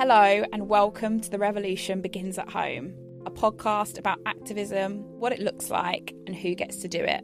Hello, 0.00 0.42
and 0.50 0.66
welcome 0.66 1.20
to 1.20 1.28
The 1.28 1.36
Revolution 1.36 2.00
Begins 2.00 2.38
at 2.38 2.48
Home, 2.48 2.94
a 3.26 3.30
podcast 3.30 3.98
about 3.98 4.18
activism, 4.24 5.00
what 5.20 5.30
it 5.30 5.40
looks 5.40 5.68
like, 5.68 6.14
and 6.26 6.34
who 6.34 6.54
gets 6.54 6.78
to 6.78 6.88
do 6.88 7.04
it. 7.04 7.22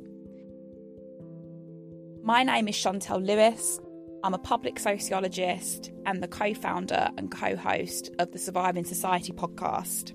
My 2.23 2.43
name 2.43 2.69
is 2.69 2.75
Chantelle 2.75 3.23
Lewis. 3.23 3.81
I'm 4.23 4.35
a 4.35 4.39
public 4.39 4.79
sociologist 4.79 5.91
and 6.05 6.23
the 6.23 6.29
co 6.29 6.53
founder 6.53 7.09
and 7.17 7.33
co 7.33 7.57
host 7.57 8.11
of 8.19 8.33
the 8.33 8.39
Surviving 8.39 8.85
Society 8.85 9.33
podcast. 9.33 10.13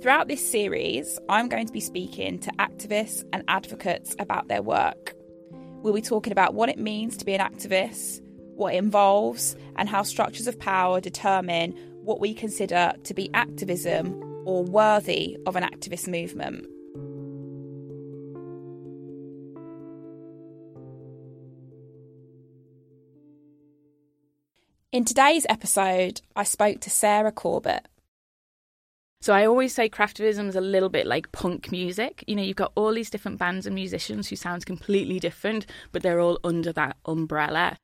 Throughout 0.00 0.26
this 0.26 0.50
series, 0.50 1.18
I'm 1.28 1.50
going 1.50 1.66
to 1.66 1.72
be 1.74 1.80
speaking 1.80 2.38
to 2.38 2.50
activists 2.52 3.24
and 3.34 3.44
advocates 3.48 4.16
about 4.18 4.48
their 4.48 4.62
work. 4.62 5.12
We'll 5.82 5.92
be 5.92 6.00
talking 6.00 6.32
about 6.32 6.54
what 6.54 6.70
it 6.70 6.78
means 6.78 7.18
to 7.18 7.26
be 7.26 7.34
an 7.34 7.42
activist, 7.42 8.22
what 8.56 8.74
it 8.74 8.78
involves, 8.78 9.56
and 9.76 9.88
how 9.88 10.02
structures 10.02 10.46
of 10.46 10.58
power 10.58 11.00
determine 11.00 11.72
what 12.02 12.20
we 12.20 12.34
consider 12.34 12.92
to 13.04 13.14
be 13.14 13.30
activism 13.34 14.20
or 14.44 14.62
worthy 14.62 15.36
of 15.46 15.56
an 15.56 15.62
activist 15.62 16.06
movement. 16.06 16.66
In 24.92 25.04
today's 25.04 25.44
episode, 25.48 26.20
I 26.36 26.44
spoke 26.44 26.80
to 26.82 26.90
Sarah 26.90 27.32
Corbett. 27.32 27.88
So 29.20 29.32
I 29.32 29.46
always 29.46 29.74
say 29.74 29.88
craftivism 29.88 30.46
is 30.48 30.54
a 30.54 30.60
little 30.60 30.90
bit 30.90 31.06
like 31.06 31.32
punk 31.32 31.72
music. 31.72 32.22
You 32.28 32.36
know, 32.36 32.42
you've 32.42 32.54
got 32.54 32.70
all 32.76 32.92
these 32.92 33.10
different 33.10 33.38
bands 33.38 33.66
and 33.66 33.74
musicians 33.74 34.28
who 34.28 34.36
sound 34.36 34.66
completely 34.66 35.18
different, 35.18 35.66
but 35.90 36.02
they're 36.02 36.20
all 36.20 36.38
under 36.44 36.72
that 36.74 36.96
umbrella. 37.06 37.76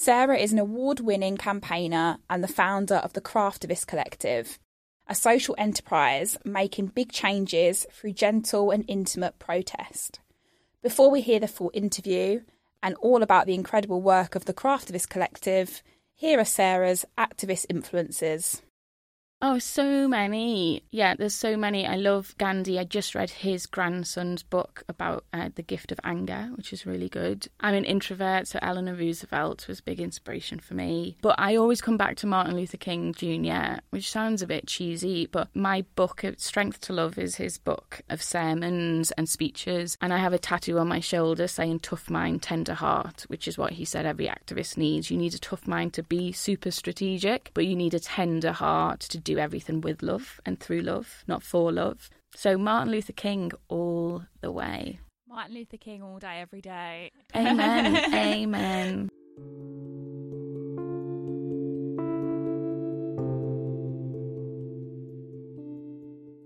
Sarah 0.00 0.38
is 0.38 0.52
an 0.52 0.60
award 0.60 1.00
winning 1.00 1.36
campaigner 1.36 2.18
and 2.30 2.42
the 2.42 2.46
founder 2.46 2.94
of 2.94 3.14
the 3.14 3.20
Craftivist 3.20 3.88
Collective, 3.88 4.60
a 5.08 5.14
social 5.14 5.56
enterprise 5.58 6.38
making 6.44 6.86
big 6.94 7.10
changes 7.10 7.84
through 7.92 8.12
gentle 8.12 8.70
and 8.70 8.84
intimate 8.86 9.40
protest. 9.40 10.20
Before 10.84 11.10
we 11.10 11.20
hear 11.20 11.40
the 11.40 11.48
full 11.48 11.72
interview 11.74 12.42
and 12.80 12.94
all 13.00 13.24
about 13.24 13.46
the 13.46 13.56
incredible 13.56 14.00
work 14.00 14.36
of 14.36 14.44
the 14.44 14.54
Craftivist 14.54 15.08
Collective, 15.08 15.82
here 16.14 16.38
are 16.38 16.44
Sarah's 16.44 17.04
activist 17.18 17.66
influences. 17.68 18.62
Oh, 19.40 19.60
so 19.60 20.08
many. 20.08 20.82
Yeah, 20.90 21.14
there's 21.14 21.34
so 21.34 21.56
many. 21.56 21.86
I 21.86 21.94
love 21.94 22.34
Gandhi. 22.38 22.76
I 22.76 22.82
just 22.82 23.14
read 23.14 23.30
his 23.30 23.66
grandson's 23.66 24.42
book 24.42 24.82
about 24.88 25.24
uh, 25.32 25.50
the 25.54 25.62
gift 25.62 25.92
of 25.92 26.00
anger, 26.02 26.50
which 26.56 26.72
is 26.72 26.84
really 26.84 27.08
good. 27.08 27.46
I'm 27.60 27.76
an 27.76 27.84
introvert, 27.84 28.48
so 28.48 28.58
Eleanor 28.60 28.96
Roosevelt 28.96 29.68
was 29.68 29.78
a 29.78 29.84
big 29.84 30.00
inspiration 30.00 30.58
for 30.58 30.74
me. 30.74 31.18
But 31.22 31.36
I 31.38 31.54
always 31.54 31.80
come 31.80 31.96
back 31.96 32.16
to 32.16 32.26
Martin 32.26 32.56
Luther 32.56 32.78
King 32.78 33.14
Jr., 33.14 33.78
which 33.90 34.10
sounds 34.10 34.42
a 34.42 34.46
bit 34.48 34.66
cheesy, 34.66 35.26
but 35.26 35.54
my 35.54 35.82
book, 35.94 36.24
Strength 36.36 36.80
to 36.82 36.92
Love, 36.92 37.16
is 37.16 37.36
his 37.36 37.58
book 37.58 38.00
of 38.10 38.20
sermons 38.20 39.12
and 39.12 39.28
speeches. 39.28 39.96
And 40.00 40.12
I 40.12 40.18
have 40.18 40.32
a 40.32 40.38
tattoo 40.38 40.78
on 40.80 40.88
my 40.88 40.98
shoulder 40.98 41.46
saying 41.46 41.78
tough 41.80 42.10
mind, 42.10 42.42
tender 42.42 42.74
heart, 42.74 43.22
which 43.28 43.46
is 43.46 43.56
what 43.56 43.74
he 43.74 43.84
said 43.84 44.04
every 44.04 44.26
activist 44.26 44.76
needs. 44.76 45.12
You 45.12 45.16
need 45.16 45.34
a 45.34 45.38
tough 45.38 45.68
mind 45.68 45.92
to 45.94 46.02
be 46.02 46.32
super 46.32 46.72
strategic, 46.72 47.52
but 47.54 47.66
you 47.66 47.76
need 47.76 47.94
a 47.94 48.00
tender 48.00 48.50
heart 48.50 48.98
to 49.02 49.27
do 49.28 49.38
everything 49.38 49.82
with 49.82 50.02
love 50.02 50.40
and 50.46 50.58
through 50.58 50.80
love, 50.80 51.22
not 51.26 51.42
for 51.42 51.70
love. 51.70 52.08
So 52.34 52.56
Martin 52.56 52.90
Luther 52.90 53.12
King 53.12 53.52
all 53.68 54.22
the 54.40 54.50
way. 54.50 55.00
Martin 55.28 55.54
Luther 55.54 55.76
King 55.76 56.02
all 56.02 56.18
day, 56.18 56.40
every 56.40 56.62
day. 56.62 57.10
Amen. 57.36 58.14
Amen. 58.14 59.10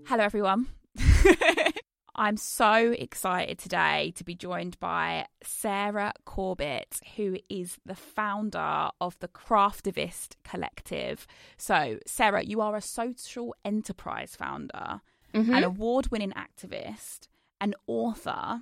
Hello, 0.05 0.23
everyone. 0.23 0.67
I'm 2.15 2.37
so 2.37 2.91
excited 2.97 3.57
today 3.57 4.13
to 4.17 4.23
be 4.23 4.35
joined 4.35 4.79
by 4.79 5.25
Sarah 5.43 6.13
Corbett, 6.25 6.99
who 7.15 7.37
is 7.49 7.77
the 7.85 7.95
founder 7.95 8.89
of 9.01 9.17
the 9.19 9.27
Craftivist 9.27 10.35
Collective. 10.43 11.25
So, 11.57 11.97
Sarah, 12.05 12.43
you 12.43 12.61
are 12.61 12.75
a 12.75 12.81
social 12.81 13.55
enterprise 13.65 14.35
founder, 14.35 15.01
Mm-hmm. 15.33 15.51
an 15.55 15.63
award 15.63 16.09
winning 16.11 16.33
activist, 16.33 17.27
an 17.59 17.73
author, 17.87 18.61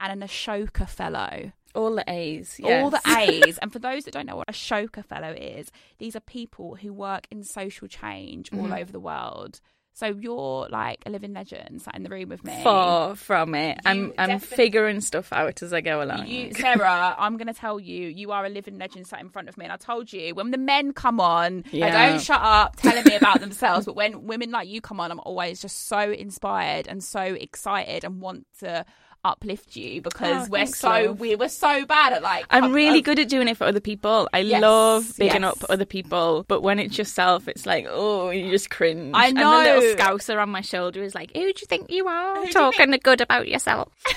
and 0.00 0.12
an 0.22 0.28
Ashoka 0.28 0.88
Fellow. 0.88 1.52
All 1.76 1.94
the 1.94 2.04
A's. 2.10 2.58
All 2.64 2.90
the. 2.90 3.00
A's. 3.06 3.56
and 3.58 3.72
for 3.72 3.78
those 3.78 4.02
that 4.02 4.14
don't 4.14 4.26
know 4.26 4.34
what 4.34 4.48
a 4.48 4.52
Ashoka 4.52 5.04
Fellow 5.04 5.32
is, 5.38 5.70
these 5.98 6.16
are 6.16 6.20
people 6.20 6.74
who 6.74 6.92
work 6.92 7.28
in 7.30 7.44
social 7.44 7.86
change 7.86 8.52
all 8.52 8.66
Mhm. 8.66 8.80
over 8.80 8.90
the 8.90 8.98
world. 8.98 9.60
So 9.98 10.06
you're 10.06 10.68
like 10.70 11.02
a 11.06 11.10
living 11.10 11.32
legend 11.32 11.82
sat 11.82 11.96
in 11.96 12.04
the 12.04 12.08
room 12.08 12.28
with 12.28 12.44
me. 12.44 12.62
Far 12.62 13.16
from 13.16 13.56
it. 13.56 13.80
I'm 13.84 14.12
I'm 14.16 14.38
figuring 14.38 15.00
stuff 15.00 15.32
out 15.32 15.60
as 15.60 15.72
I 15.72 15.80
go 15.80 16.00
along. 16.00 16.28
You, 16.28 16.54
Sarah, 16.54 17.16
I'm 17.18 17.36
going 17.36 17.48
to 17.48 17.52
tell 17.52 17.80
you, 17.80 18.06
you 18.06 18.30
are 18.30 18.46
a 18.46 18.48
living 18.48 18.78
legend 18.78 19.08
sat 19.08 19.20
in 19.20 19.28
front 19.28 19.48
of 19.48 19.58
me. 19.58 19.64
And 19.64 19.72
I 19.72 19.76
told 19.76 20.12
you, 20.12 20.36
when 20.36 20.52
the 20.52 20.56
men 20.56 20.92
come 20.92 21.18
on, 21.18 21.64
they 21.72 21.80
don't 21.80 22.20
shut 22.20 22.40
up 22.40 22.76
telling 22.76 23.02
me 23.06 23.16
about 23.16 23.40
themselves. 23.40 23.86
But 23.86 23.96
when 23.96 24.28
women 24.28 24.52
like 24.52 24.68
you 24.68 24.80
come 24.80 25.00
on, 25.00 25.10
I'm 25.10 25.18
always 25.18 25.60
just 25.60 25.88
so 25.88 25.98
inspired 26.12 26.86
and 26.86 27.02
so 27.02 27.20
excited 27.20 28.04
and 28.04 28.20
want 28.20 28.46
to 28.60 28.84
uplift 29.24 29.76
you 29.76 30.00
because 30.02 30.46
Oh, 30.46 30.50
we're 30.50 30.66
so 30.66 31.12
we 31.12 31.34
we're 31.36 31.48
so 31.48 31.84
bad 31.86 32.12
at 32.12 32.22
like. 32.22 32.46
I'm 32.50 32.72
really 32.72 32.98
of- 33.00 33.04
good 33.04 33.18
at 33.18 33.28
doing 33.28 33.48
it 33.48 33.56
for 33.56 33.64
other 33.64 33.80
people. 33.80 34.28
I 34.32 34.38
Yes, 34.40 34.62
love 34.62 35.12
bigging 35.18 35.42
yes. 35.42 35.62
up 35.62 35.70
other 35.70 35.84
people, 35.84 36.44
but 36.48 36.62
when 36.62 36.78
it's 36.78 36.96
yourself, 36.98 37.48
it's 37.48 37.66
like, 37.66 37.86
oh, 37.88 38.30
you 38.30 38.50
just 38.50 38.70
cringe. 38.70 39.12
I 39.14 39.30
know. 39.32 39.58
And 39.60 39.66
the 39.66 39.80
little 39.80 39.96
scouser 39.96 40.40
on 40.40 40.50
my 40.50 40.60
shoulder 40.60 41.02
is 41.02 41.14
like, 41.14 41.32
who 41.34 41.40
do 41.42 41.46
you 41.60 41.66
think 41.66 41.90
you 41.90 42.06
are 42.08 42.44
you 42.44 42.52
talking 42.52 42.90
good 43.02 43.20
about 43.20 43.48
yourself? 43.48 43.92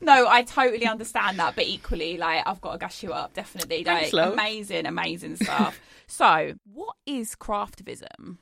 No, 0.00 0.26
I 0.28 0.42
totally 0.42 0.86
understand 0.86 1.38
that, 1.38 1.54
but 1.54 1.64
equally, 1.66 2.16
like 2.18 2.42
I've 2.46 2.60
got 2.60 2.72
to 2.72 2.78
gush 2.78 3.02
you 3.02 3.12
up, 3.12 3.34
definitely. 3.34 3.84
Like 3.84 4.10
Thanks, 4.10 4.12
amazing, 4.14 4.86
amazing 4.86 5.36
stuff. 5.42 5.78
so, 6.06 6.54
what 6.72 6.96
is 7.06 7.34
craftivism? 7.36 8.38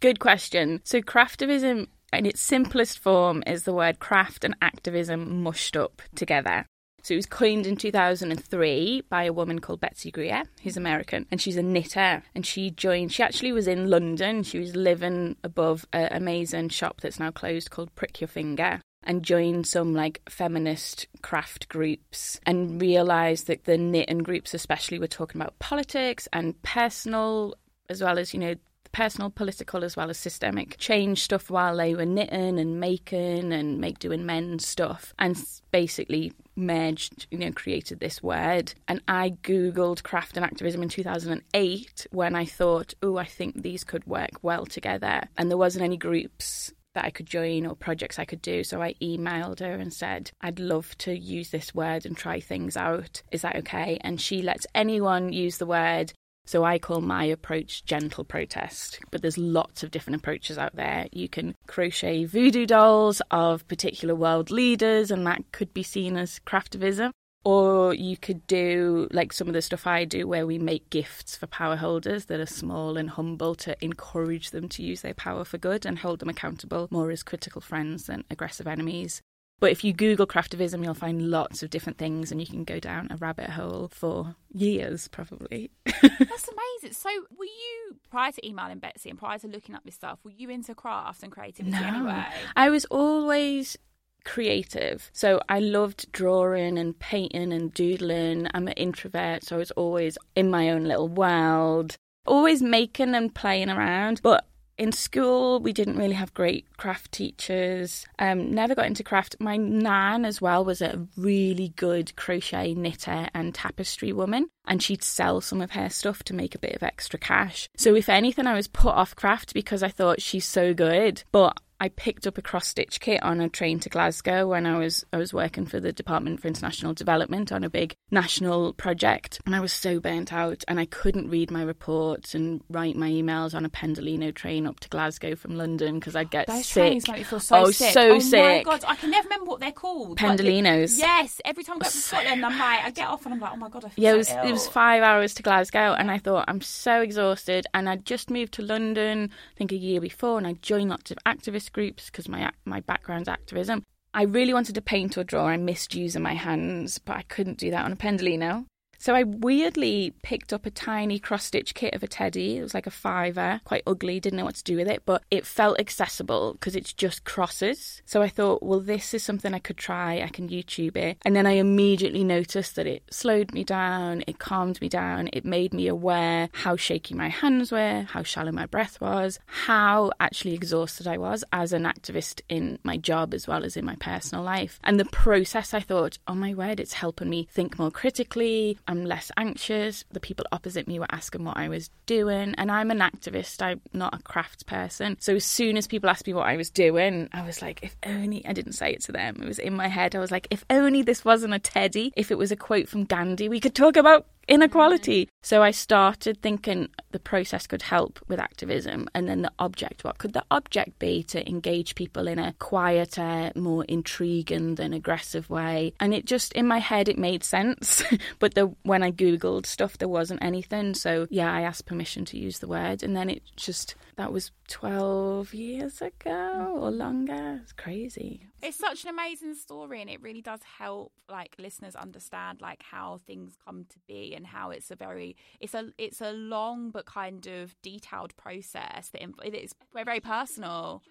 Good 0.00 0.18
question. 0.18 0.80
So, 0.84 1.00
craftivism, 1.00 1.88
in 2.12 2.26
its 2.26 2.40
simplest 2.40 2.98
form, 2.98 3.42
is 3.46 3.64
the 3.64 3.72
word 3.72 3.98
craft 3.98 4.44
and 4.44 4.56
activism 4.62 5.42
mushed 5.42 5.76
up 5.76 6.02
together. 6.14 6.66
So, 7.02 7.14
it 7.14 7.18
was 7.18 7.26
coined 7.26 7.66
in 7.66 7.76
2003 7.76 9.02
by 9.08 9.24
a 9.24 9.32
woman 9.32 9.60
called 9.60 9.80
Betsy 9.80 10.10
Greer, 10.10 10.42
who's 10.62 10.76
American, 10.76 11.26
and 11.30 11.40
she's 11.40 11.56
a 11.56 11.62
knitter. 11.62 12.22
And 12.34 12.44
she 12.44 12.70
joined, 12.70 13.12
she 13.12 13.22
actually 13.22 13.52
was 13.52 13.68
in 13.68 13.88
London. 13.88 14.42
She 14.42 14.58
was 14.58 14.74
living 14.74 15.36
above 15.44 15.86
an 15.92 16.08
amazing 16.10 16.70
shop 16.70 17.00
that's 17.00 17.20
now 17.20 17.30
closed 17.30 17.70
called 17.70 17.94
Prick 17.94 18.20
Your 18.20 18.28
Finger. 18.28 18.80
And 19.04 19.22
joined 19.22 19.66
some 19.66 19.94
like 19.94 20.20
feminist 20.28 21.06
craft 21.22 21.68
groups 21.68 22.40
and 22.44 22.82
realised 22.82 23.46
that 23.46 23.64
the 23.64 23.78
knitting 23.78 24.18
groups, 24.18 24.52
especially, 24.52 24.98
were 24.98 25.06
talking 25.06 25.40
about 25.40 25.58
politics 25.60 26.28
and 26.32 26.60
personal, 26.62 27.54
as 27.88 28.02
well 28.02 28.18
as, 28.18 28.34
you 28.34 28.40
know, 28.40 28.54
personal, 28.92 29.30
political, 29.30 29.84
as 29.84 29.96
well 29.96 30.10
as 30.10 30.18
systemic 30.18 30.76
change 30.78 31.22
stuff 31.22 31.50
while 31.50 31.76
they 31.76 31.94
were 31.94 32.06
knitting 32.06 32.58
and 32.58 32.80
making 32.80 33.52
and 33.52 33.78
make 33.78 33.98
doing 33.98 34.26
men's 34.26 34.66
stuff, 34.66 35.14
and 35.18 35.36
basically 35.70 36.32
merged, 36.56 37.26
you 37.30 37.38
know, 37.38 37.52
created 37.52 38.00
this 38.00 38.22
word. 38.22 38.74
And 38.88 39.00
I 39.06 39.30
googled 39.42 40.02
craft 40.02 40.36
and 40.36 40.44
activism 40.44 40.82
in 40.82 40.88
2008 40.88 42.06
when 42.10 42.34
I 42.34 42.44
thought, 42.44 42.94
oh, 43.02 43.16
I 43.16 43.24
think 43.24 43.62
these 43.62 43.84
could 43.84 44.06
work 44.06 44.32
well 44.42 44.66
together, 44.66 45.22
and 45.36 45.50
there 45.50 45.58
wasn't 45.58 45.84
any 45.84 45.96
groups. 45.96 46.72
That 46.94 47.04
I 47.04 47.10
could 47.10 47.26
join 47.26 47.64
or 47.64 47.76
projects 47.76 48.18
I 48.18 48.24
could 48.24 48.42
do. 48.42 48.64
So 48.64 48.82
I 48.82 48.94
emailed 48.94 49.60
her 49.60 49.74
and 49.74 49.92
said, 49.92 50.32
I'd 50.40 50.58
love 50.58 50.98
to 50.98 51.16
use 51.16 51.50
this 51.50 51.72
word 51.72 52.04
and 52.04 52.16
try 52.16 52.40
things 52.40 52.76
out. 52.76 53.22
Is 53.30 53.42
that 53.42 53.54
okay? 53.56 53.98
And 54.00 54.20
she 54.20 54.42
lets 54.42 54.66
anyone 54.74 55.32
use 55.32 55.58
the 55.58 55.66
word 55.66 56.12
so 56.48 56.64
I 56.64 56.78
call 56.78 57.02
my 57.02 57.24
approach 57.24 57.84
gentle 57.84 58.24
protest, 58.24 59.00
but 59.10 59.20
there's 59.20 59.36
lots 59.36 59.82
of 59.82 59.90
different 59.90 60.18
approaches 60.18 60.56
out 60.56 60.74
there. 60.76 61.06
You 61.12 61.28
can 61.28 61.54
crochet 61.66 62.24
voodoo 62.24 62.64
dolls 62.64 63.20
of 63.30 63.68
particular 63.68 64.14
world 64.14 64.50
leaders, 64.50 65.10
and 65.10 65.26
that 65.26 65.52
could 65.52 65.74
be 65.74 65.82
seen 65.82 66.16
as 66.16 66.40
craftivism. 66.46 67.10
Or 67.44 67.92
you 67.92 68.16
could 68.16 68.46
do 68.46 69.08
like 69.12 69.34
some 69.34 69.46
of 69.46 69.52
the 69.52 69.60
stuff 69.60 69.86
I 69.86 70.06
do 70.06 70.26
where 70.26 70.46
we 70.46 70.58
make 70.58 70.88
gifts 70.88 71.36
for 71.36 71.46
power 71.46 71.76
holders 71.76 72.24
that 72.24 72.40
are 72.40 72.46
small 72.46 72.96
and 72.96 73.10
humble 73.10 73.54
to 73.56 73.76
encourage 73.84 74.50
them 74.50 74.70
to 74.70 74.82
use 74.82 75.02
their 75.02 75.12
power 75.12 75.44
for 75.44 75.58
good 75.58 75.84
and 75.84 75.98
hold 75.98 76.20
them 76.20 76.30
accountable 76.30 76.88
more 76.90 77.10
as 77.10 77.22
critical 77.22 77.60
friends 77.60 78.06
than 78.06 78.24
aggressive 78.30 78.66
enemies. 78.66 79.20
But 79.60 79.72
if 79.72 79.82
you 79.82 79.92
Google 79.92 80.26
craftivism, 80.26 80.84
you'll 80.84 80.94
find 80.94 81.30
lots 81.30 81.62
of 81.62 81.70
different 81.70 81.98
things 81.98 82.30
and 82.30 82.40
you 82.40 82.46
can 82.46 82.64
go 82.64 82.78
down 82.78 83.08
a 83.10 83.16
rabbit 83.16 83.50
hole 83.50 83.88
for 83.92 84.36
years, 84.52 85.08
probably. 85.08 85.70
That's 85.84 86.48
amazing. 86.48 86.92
So, 86.92 87.08
were 87.36 87.44
you 87.44 87.96
prior 88.10 88.32
to 88.32 88.46
emailing 88.46 88.78
Betsy 88.78 89.10
and 89.10 89.18
prior 89.18 89.38
to 89.38 89.48
looking 89.48 89.74
up 89.74 89.84
this 89.84 89.96
stuff? 89.96 90.20
Were 90.24 90.30
you 90.30 90.48
into 90.50 90.74
craft 90.74 91.22
and 91.22 91.32
creativity 91.32 91.76
anyway? 91.76 92.24
I 92.56 92.70
was 92.70 92.84
always 92.86 93.76
creative. 94.24 95.10
So 95.12 95.40
I 95.48 95.58
loved 95.58 96.10
drawing 96.12 96.78
and 96.78 96.98
painting 96.98 97.52
and 97.52 97.72
doodling. 97.72 98.46
I'm 98.52 98.68
an 98.68 98.74
introvert, 98.74 99.44
so 99.44 99.56
I 99.56 99.58
was 99.58 99.70
always 99.72 100.18
in 100.36 100.50
my 100.50 100.70
own 100.70 100.84
little 100.84 101.08
world. 101.08 101.96
always 102.26 102.60
making 102.60 103.14
and 103.14 103.34
playing 103.34 103.70
around, 103.70 104.20
but 104.22 104.46
in 104.78 104.92
school, 104.92 105.60
we 105.60 105.72
didn't 105.72 105.96
really 105.96 106.14
have 106.14 106.32
great 106.32 106.64
craft 106.76 107.12
teachers. 107.12 108.06
Um, 108.18 108.52
never 108.52 108.74
got 108.74 108.86
into 108.86 109.02
craft. 109.02 109.36
My 109.40 109.56
nan, 109.56 110.24
as 110.24 110.40
well, 110.40 110.64
was 110.64 110.80
a 110.80 111.06
really 111.16 111.70
good 111.76 112.14
crochet 112.14 112.74
knitter 112.74 113.28
and 113.34 113.54
tapestry 113.54 114.12
woman, 114.12 114.48
and 114.66 114.82
she'd 114.82 115.02
sell 115.02 115.40
some 115.40 115.60
of 115.60 115.72
her 115.72 115.90
stuff 115.90 116.22
to 116.24 116.34
make 116.34 116.54
a 116.54 116.60
bit 116.60 116.76
of 116.76 116.82
extra 116.84 117.18
cash. 117.18 117.68
So, 117.76 117.96
if 117.96 118.08
anything, 118.08 118.46
I 118.46 118.54
was 118.54 118.68
put 118.68 118.94
off 118.94 119.16
craft 119.16 119.52
because 119.52 119.82
I 119.82 119.88
thought 119.88 120.22
she's 120.22 120.46
so 120.46 120.72
good. 120.72 121.24
But 121.32 121.58
I 121.80 121.90
picked 121.90 122.26
up 122.26 122.38
a 122.38 122.42
cross 122.42 122.66
stitch 122.66 123.00
kit 123.00 123.22
on 123.22 123.40
a 123.40 123.48
train 123.48 123.78
to 123.80 123.88
Glasgow 123.88 124.48
when 124.48 124.66
I 124.66 124.78
was 124.78 125.04
I 125.12 125.16
was 125.16 125.32
working 125.32 125.66
for 125.66 125.78
the 125.78 125.92
Department 125.92 126.40
for 126.40 126.48
International 126.48 126.92
Development 126.92 127.52
on 127.52 127.62
a 127.62 127.70
big 127.70 127.94
national 128.10 128.72
project 128.72 129.40
and 129.46 129.54
I 129.54 129.60
was 129.60 129.72
so 129.72 130.00
burnt 130.00 130.32
out 130.32 130.64
and 130.66 130.80
I 130.80 130.86
couldn't 130.86 131.30
read 131.30 131.50
my 131.50 131.62
reports 131.62 132.34
and 132.34 132.62
write 132.68 132.96
my 132.96 133.08
emails 133.08 133.54
on 133.54 133.64
a 133.64 133.70
Pendolino 133.70 134.34
train 134.34 134.66
up 134.66 134.80
to 134.80 134.88
Glasgow 134.88 135.36
from 135.36 135.56
London 135.56 135.98
because 135.98 136.16
I'd 136.16 136.30
get 136.30 136.46
Those 136.48 136.66
sick. 136.66 136.82
trains 136.82 137.08
make 137.08 137.18
me 137.18 137.22
feel 137.24 137.40
so 137.40 137.56
oh, 137.56 137.70
sick. 137.70 137.92
so 137.92 138.14
oh 138.14 138.18
sick. 138.18 138.66
my 138.66 138.72
god, 138.72 138.84
I 138.86 138.96
can 138.96 139.10
never 139.10 139.28
remember 139.28 139.50
what 139.50 139.60
they're 139.60 139.72
called. 139.72 140.18
Pendolinos. 140.18 140.98
yes, 140.98 141.40
every 141.44 141.62
time 141.62 141.76
I 141.76 141.84
go 141.84 141.90
to 141.90 141.96
Scotland, 141.96 142.44
I'm 142.44 142.58
like, 142.58 142.84
I 142.84 142.90
get 142.90 143.06
off 143.06 143.24
and 143.24 143.34
I'm 143.34 143.40
like, 143.40 143.52
oh 143.52 143.56
my 143.56 143.68
god, 143.68 143.84
I 143.84 143.88
feel 143.90 144.04
Yeah, 144.04 144.10
so 144.10 144.14
it 144.14 144.18
was 144.18 144.48
it 144.48 144.52
was 144.52 144.68
five 144.68 145.02
hours 145.02 145.34
to 145.34 145.42
Glasgow, 145.42 145.94
and 145.94 146.10
I 146.10 146.18
thought 146.18 146.44
I'm 146.48 146.60
so 146.60 147.02
exhausted. 147.02 147.66
And 147.74 147.88
I'd 147.88 148.04
just 148.04 148.30
moved 148.30 148.54
to 148.54 148.62
London, 148.62 149.30
I 149.32 149.54
think 149.56 149.72
a 149.72 149.76
year 149.76 150.00
before, 150.00 150.38
and 150.38 150.46
I 150.46 150.54
joined 150.54 150.90
lots 150.90 151.10
of 151.10 151.18
activist 151.68 151.72
groups 151.72 152.06
because 152.06 152.28
my 152.28 152.50
my 152.64 152.80
background's 152.80 153.28
activism. 153.28 153.84
I 154.14 154.22
really 154.22 154.54
wanted 154.54 154.74
to 154.74 154.82
paint 154.82 155.18
or 155.18 155.24
draw. 155.24 155.46
I 155.46 155.56
missed 155.56 155.94
using 155.94 156.22
my 156.22 156.34
hands, 156.34 156.98
but 156.98 157.16
I 157.16 157.22
couldn't 157.22 157.58
do 157.58 157.70
that 157.70 157.84
on 157.84 157.92
a 157.92 157.96
pendolino. 157.96 158.64
So 158.98 159.14
I 159.14 159.22
weirdly 159.22 160.12
picked 160.22 160.52
up 160.52 160.66
a 160.66 160.70
tiny 160.70 161.20
cross 161.20 161.44
stitch 161.44 161.74
kit 161.74 161.94
of 161.94 162.02
a 162.02 162.08
teddy. 162.08 162.58
It 162.58 162.62
was 162.62 162.74
like 162.74 162.88
a 162.88 162.90
fiver, 162.90 163.60
quite 163.64 163.84
ugly, 163.86 164.18
didn't 164.18 164.36
know 164.36 164.44
what 164.44 164.56
to 164.56 164.64
do 164.64 164.76
with 164.76 164.88
it, 164.88 165.02
but 165.06 165.22
it 165.30 165.46
felt 165.46 165.78
accessible 165.78 166.54
because 166.54 166.74
it's 166.74 166.92
just 166.92 167.24
crosses. 167.24 168.02
So 168.06 168.22
I 168.22 168.28
thought, 168.28 168.62
well, 168.62 168.80
this 168.80 169.14
is 169.14 169.22
something 169.22 169.54
I 169.54 169.60
could 169.60 169.76
try. 169.76 170.20
I 170.20 170.28
can 170.28 170.48
YouTube 170.48 170.96
it. 170.96 171.18
And 171.22 171.36
then 171.36 171.46
I 171.46 171.52
immediately 171.52 172.24
noticed 172.24 172.74
that 172.74 172.88
it 172.88 173.04
slowed 173.10 173.52
me 173.52 173.62
down, 173.62 174.24
it 174.26 174.40
calmed 174.40 174.80
me 174.80 174.88
down, 174.88 175.30
it 175.32 175.44
made 175.44 175.72
me 175.72 175.86
aware 175.86 176.48
how 176.52 176.74
shaky 176.76 177.14
my 177.14 177.28
hands 177.28 177.70
were, 177.70 178.02
how 178.02 178.24
shallow 178.24 178.50
my 178.50 178.66
breath 178.66 179.00
was, 179.00 179.38
how 179.46 180.10
actually 180.18 180.54
exhausted 180.54 181.06
I 181.06 181.18
was 181.18 181.44
as 181.52 181.72
an 181.72 181.84
activist 181.84 182.40
in 182.48 182.80
my 182.82 182.96
job 182.96 183.32
as 183.32 183.46
well 183.46 183.64
as 183.64 183.76
in 183.76 183.84
my 183.84 183.94
personal 183.96 184.42
life. 184.42 184.80
And 184.82 184.98
the 184.98 185.04
process, 185.04 185.72
I 185.72 185.80
thought, 185.80 186.18
oh 186.26 186.34
my 186.34 186.52
word, 186.52 186.80
it's 186.80 186.94
helping 186.94 187.30
me 187.30 187.46
think 187.52 187.78
more 187.78 187.92
critically. 187.92 188.76
I'm 188.88 189.04
less 189.04 189.30
anxious. 189.36 190.04
The 190.10 190.18
people 190.18 190.46
opposite 190.50 190.88
me 190.88 190.98
were 190.98 191.06
asking 191.10 191.44
what 191.44 191.58
I 191.58 191.68
was 191.68 191.90
doing. 192.06 192.54
And 192.56 192.72
I'm 192.72 192.90
an 192.90 192.98
activist, 192.98 193.62
I'm 193.62 193.80
not 193.92 194.14
a 194.14 194.22
crafts 194.22 194.62
person. 194.62 195.16
So 195.20 195.36
as 195.36 195.44
soon 195.44 195.76
as 195.76 195.86
people 195.86 196.08
asked 196.08 196.26
me 196.26 196.34
what 196.34 196.46
I 196.46 196.56
was 196.56 196.70
doing, 196.70 197.28
I 197.32 197.44
was 197.44 197.60
like, 197.62 197.80
if 197.82 197.94
only 198.04 198.44
I 198.46 198.54
didn't 198.54 198.72
say 198.72 198.92
it 198.92 199.02
to 199.02 199.12
them. 199.12 199.36
It 199.42 199.46
was 199.46 199.58
in 199.58 199.74
my 199.74 199.88
head. 199.88 200.16
I 200.16 200.18
was 200.18 200.30
like, 200.30 200.48
if 200.50 200.64
only 200.70 201.02
this 201.02 201.24
wasn't 201.24 201.54
a 201.54 201.58
teddy, 201.58 202.12
if 202.16 202.30
it 202.30 202.38
was 202.38 202.50
a 202.50 202.56
quote 202.56 202.88
from 202.88 203.04
Gandhi, 203.04 203.48
we 203.48 203.60
could 203.60 203.74
talk 203.74 203.96
about 203.96 204.26
inequality. 204.48 205.28
So 205.42 205.62
I 205.62 205.70
started 205.70 206.42
thinking 206.42 206.88
the 207.12 207.18
process 207.18 207.66
could 207.66 207.82
help 207.82 208.18
with 208.28 208.40
activism, 208.40 209.08
and 209.14 209.28
then 209.28 209.42
the 209.42 209.52
object 209.58 210.04
what 210.04 210.18
could 210.18 210.32
the 210.32 210.44
object 210.50 210.98
be 210.98 211.22
to 211.24 211.48
engage 211.48 211.94
people 211.94 212.26
in 212.26 212.38
a 212.38 212.54
quieter, 212.54 213.52
more 213.54 213.84
intriguing 213.84 214.74
than 214.74 214.92
aggressive 214.92 215.48
way? 215.48 215.92
And 216.00 216.12
it 216.12 216.24
just 216.24 216.52
in 216.54 216.66
my 216.66 216.78
head 216.78 217.08
it 217.08 217.18
made 217.18 217.44
sense, 217.44 218.02
but 218.38 218.54
the 218.54 218.74
when 218.82 219.02
I 219.02 219.12
googled 219.12 219.66
stuff 219.66 219.98
there 219.98 220.08
wasn't 220.08 220.42
anything. 220.42 220.94
So 220.94 221.26
yeah, 221.30 221.52
I 221.52 221.62
asked 221.62 221.86
permission 221.86 222.24
to 222.26 222.38
use 222.38 222.58
the 222.58 222.68
word, 222.68 223.02
and 223.02 223.16
then 223.16 223.30
it 223.30 223.42
just 223.56 223.94
that 224.16 224.32
was 224.32 224.50
twelve 224.68 225.54
years 225.54 226.00
ago 226.00 226.76
or 226.80 226.90
longer. 226.90 227.60
It's 227.62 227.72
crazy. 227.72 228.46
It's 228.62 228.76
such 228.76 229.04
an 229.04 229.10
amazing 229.10 229.54
story, 229.54 230.00
and 230.00 230.10
it 230.10 230.20
really 230.22 230.42
does 230.42 230.60
help 230.78 231.12
like 231.28 231.54
listeners 231.58 231.96
understand 231.96 232.60
like 232.60 232.82
how 232.82 233.18
things 233.26 233.56
come 233.64 233.84
to 233.88 233.98
be 234.06 234.34
and 234.34 234.46
how 234.46 234.70
it's 234.70 234.90
a 234.90 234.96
very 234.96 235.36
it's 235.60 235.74
a 235.74 235.90
it's 235.98 236.20
a 236.20 236.32
long 236.32 236.90
but 236.90 237.06
kind 237.06 237.46
of 237.46 237.74
detailed 237.82 238.36
process 238.36 239.10
that 239.10 239.22
inv- 239.22 239.44
it 239.44 239.54
is 239.54 239.74
very 239.92 240.20
personal. 240.20 241.02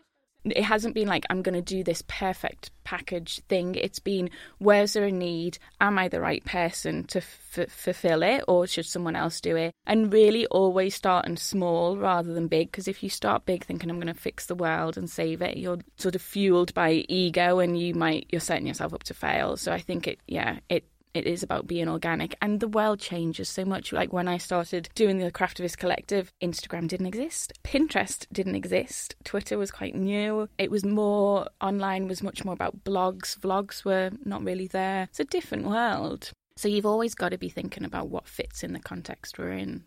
It 0.45 0.63
hasn't 0.63 0.95
been 0.95 1.07
like 1.07 1.25
I'm 1.29 1.41
going 1.41 1.55
to 1.55 1.61
do 1.61 1.83
this 1.83 2.03
perfect 2.07 2.71
package 2.83 3.41
thing. 3.49 3.75
It's 3.75 3.99
been 3.99 4.29
where's 4.59 4.93
there 4.93 5.05
a 5.05 5.11
need? 5.11 5.57
Am 5.81 5.99
I 5.99 6.07
the 6.07 6.21
right 6.21 6.43
person 6.45 7.03
to 7.05 7.19
f- 7.19 7.69
fulfill 7.69 8.23
it, 8.23 8.43
or 8.47 8.67
should 8.67 8.85
someone 8.85 9.15
else 9.15 9.41
do 9.41 9.55
it? 9.55 9.73
And 9.85 10.11
really, 10.11 10.45
always 10.47 10.95
starting 10.95 11.37
small 11.37 11.97
rather 11.97 12.33
than 12.33 12.47
big. 12.47 12.71
Because 12.71 12.87
if 12.87 13.03
you 13.03 13.09
start 13.09 13.45
big, 13.45 13.65
thinking 13.65 13.89
I'm 13.89 13.99
going 13.99 14.13
to 14.13 14.19
fix 14.19 14.45
the 14.45 14.55
world 14.55 14.97
and 14.97 15.09
save 15.09 15.41
it, 15.41 15.57
you're 15.57 15.79
sort 15.97 16.15
of 16.15 16.21
fueled 16.21 16.73
by 16.73 17.05
ego, 17.09 17.59
and 17.59 17.79
you 17.79 17.93
might 17.93 18.27
you're 18.29 18.41
setting 18.41 18.67
yourself 18.67 18.93
up 18.93 19.03
to 19.03 19.13
fail. 19.13 19.57
So 19.57 19.71
I 19.71 19.79
think 19.79 20.07
it, 20.07 20.19
yeah, 20.27 20.59
it 20.69 20.85
it 21.13 21.25
is 21.25 21.43
about 21.43 21.67
being 21.67 21.89
organic. 21.89 22.35
And 22.41 22.59
the 22.59 22.67
world 22.67 22.99
changes 22.99 23.49
so 23.49 23.65
much. 23.65 23.91
Like 23.91 24.13
when 24.13 24.27
i 24.27 24.37
started 24.37 24.89
doing 24.95 25.17
the 25.17 25.31
craftivist 25.31 25.77
collective 25.77 26.31
instagram 26.41 26.87
didn't 26.87 27.07
exist. 27.07 27.53
Pinterest 27.63 28.25
didn't 28.31 28.55
exist. 28.55 29.15
Twitter 29.23 29.57
was 29.57 29.71
quite 29.71 29.95
new. 29.95 30.49
It 30.57 30.71
was 30.71 30.85
more 30.85 31.47
online 31.61 32.07
was 32.07 32.23
much 32.23 32.45
more 32.45 32.53
about 32.53 32.83
blogs. 32.83 33.37
Vlogs 33.37 33.83
were 33.85 34.11
not 34.25 34.43
really 34.43 34.67
there. 34.67 35.03
It's 35.03 35.19
a 35.19 35.25
different 35.25 35.65
world. 35.65 36.31
So 36.55 36.67
you've 36.67 36.85
always 36.85 37.13
got 37.13 37.29
to 37.29 37.37
be 37.37 37.49
thinking 37.49 37.83
about 37.83 38.09
what 38.09 38.27
fits 38.27 38.63
in 38.63 38.73
the 38.73 38.79
context 38.79 39.37
we're 39.37 39.51
in 39.51 39.83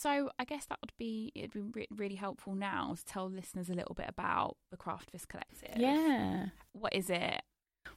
So 0.00 0.30
I 0.38 0.44
guess 0.44 0.64
that 0.66 0.78
would 0.80 0.92
be 0.96 1.32
it'd 1.34 1.52
be 1.52 1.60
re- 1.60 1.88
really 1.90 2.14
helpful 2.14 2.54
now 2.54 2.94
to 2.96 3.04
tell 3.04 3.28
listeners 3.28 3.68
a 3.68 3.74
little 3.74 3.96
bit 3.96 4.06
about 4.08 4.56
the 4.70 4.76
Craftivist 4.76 5.26
Collective. 5.28 5.76
yeah 5.76 6.46
what 6.72 6.94
is 6.94 7.10
it? 7.10 7.42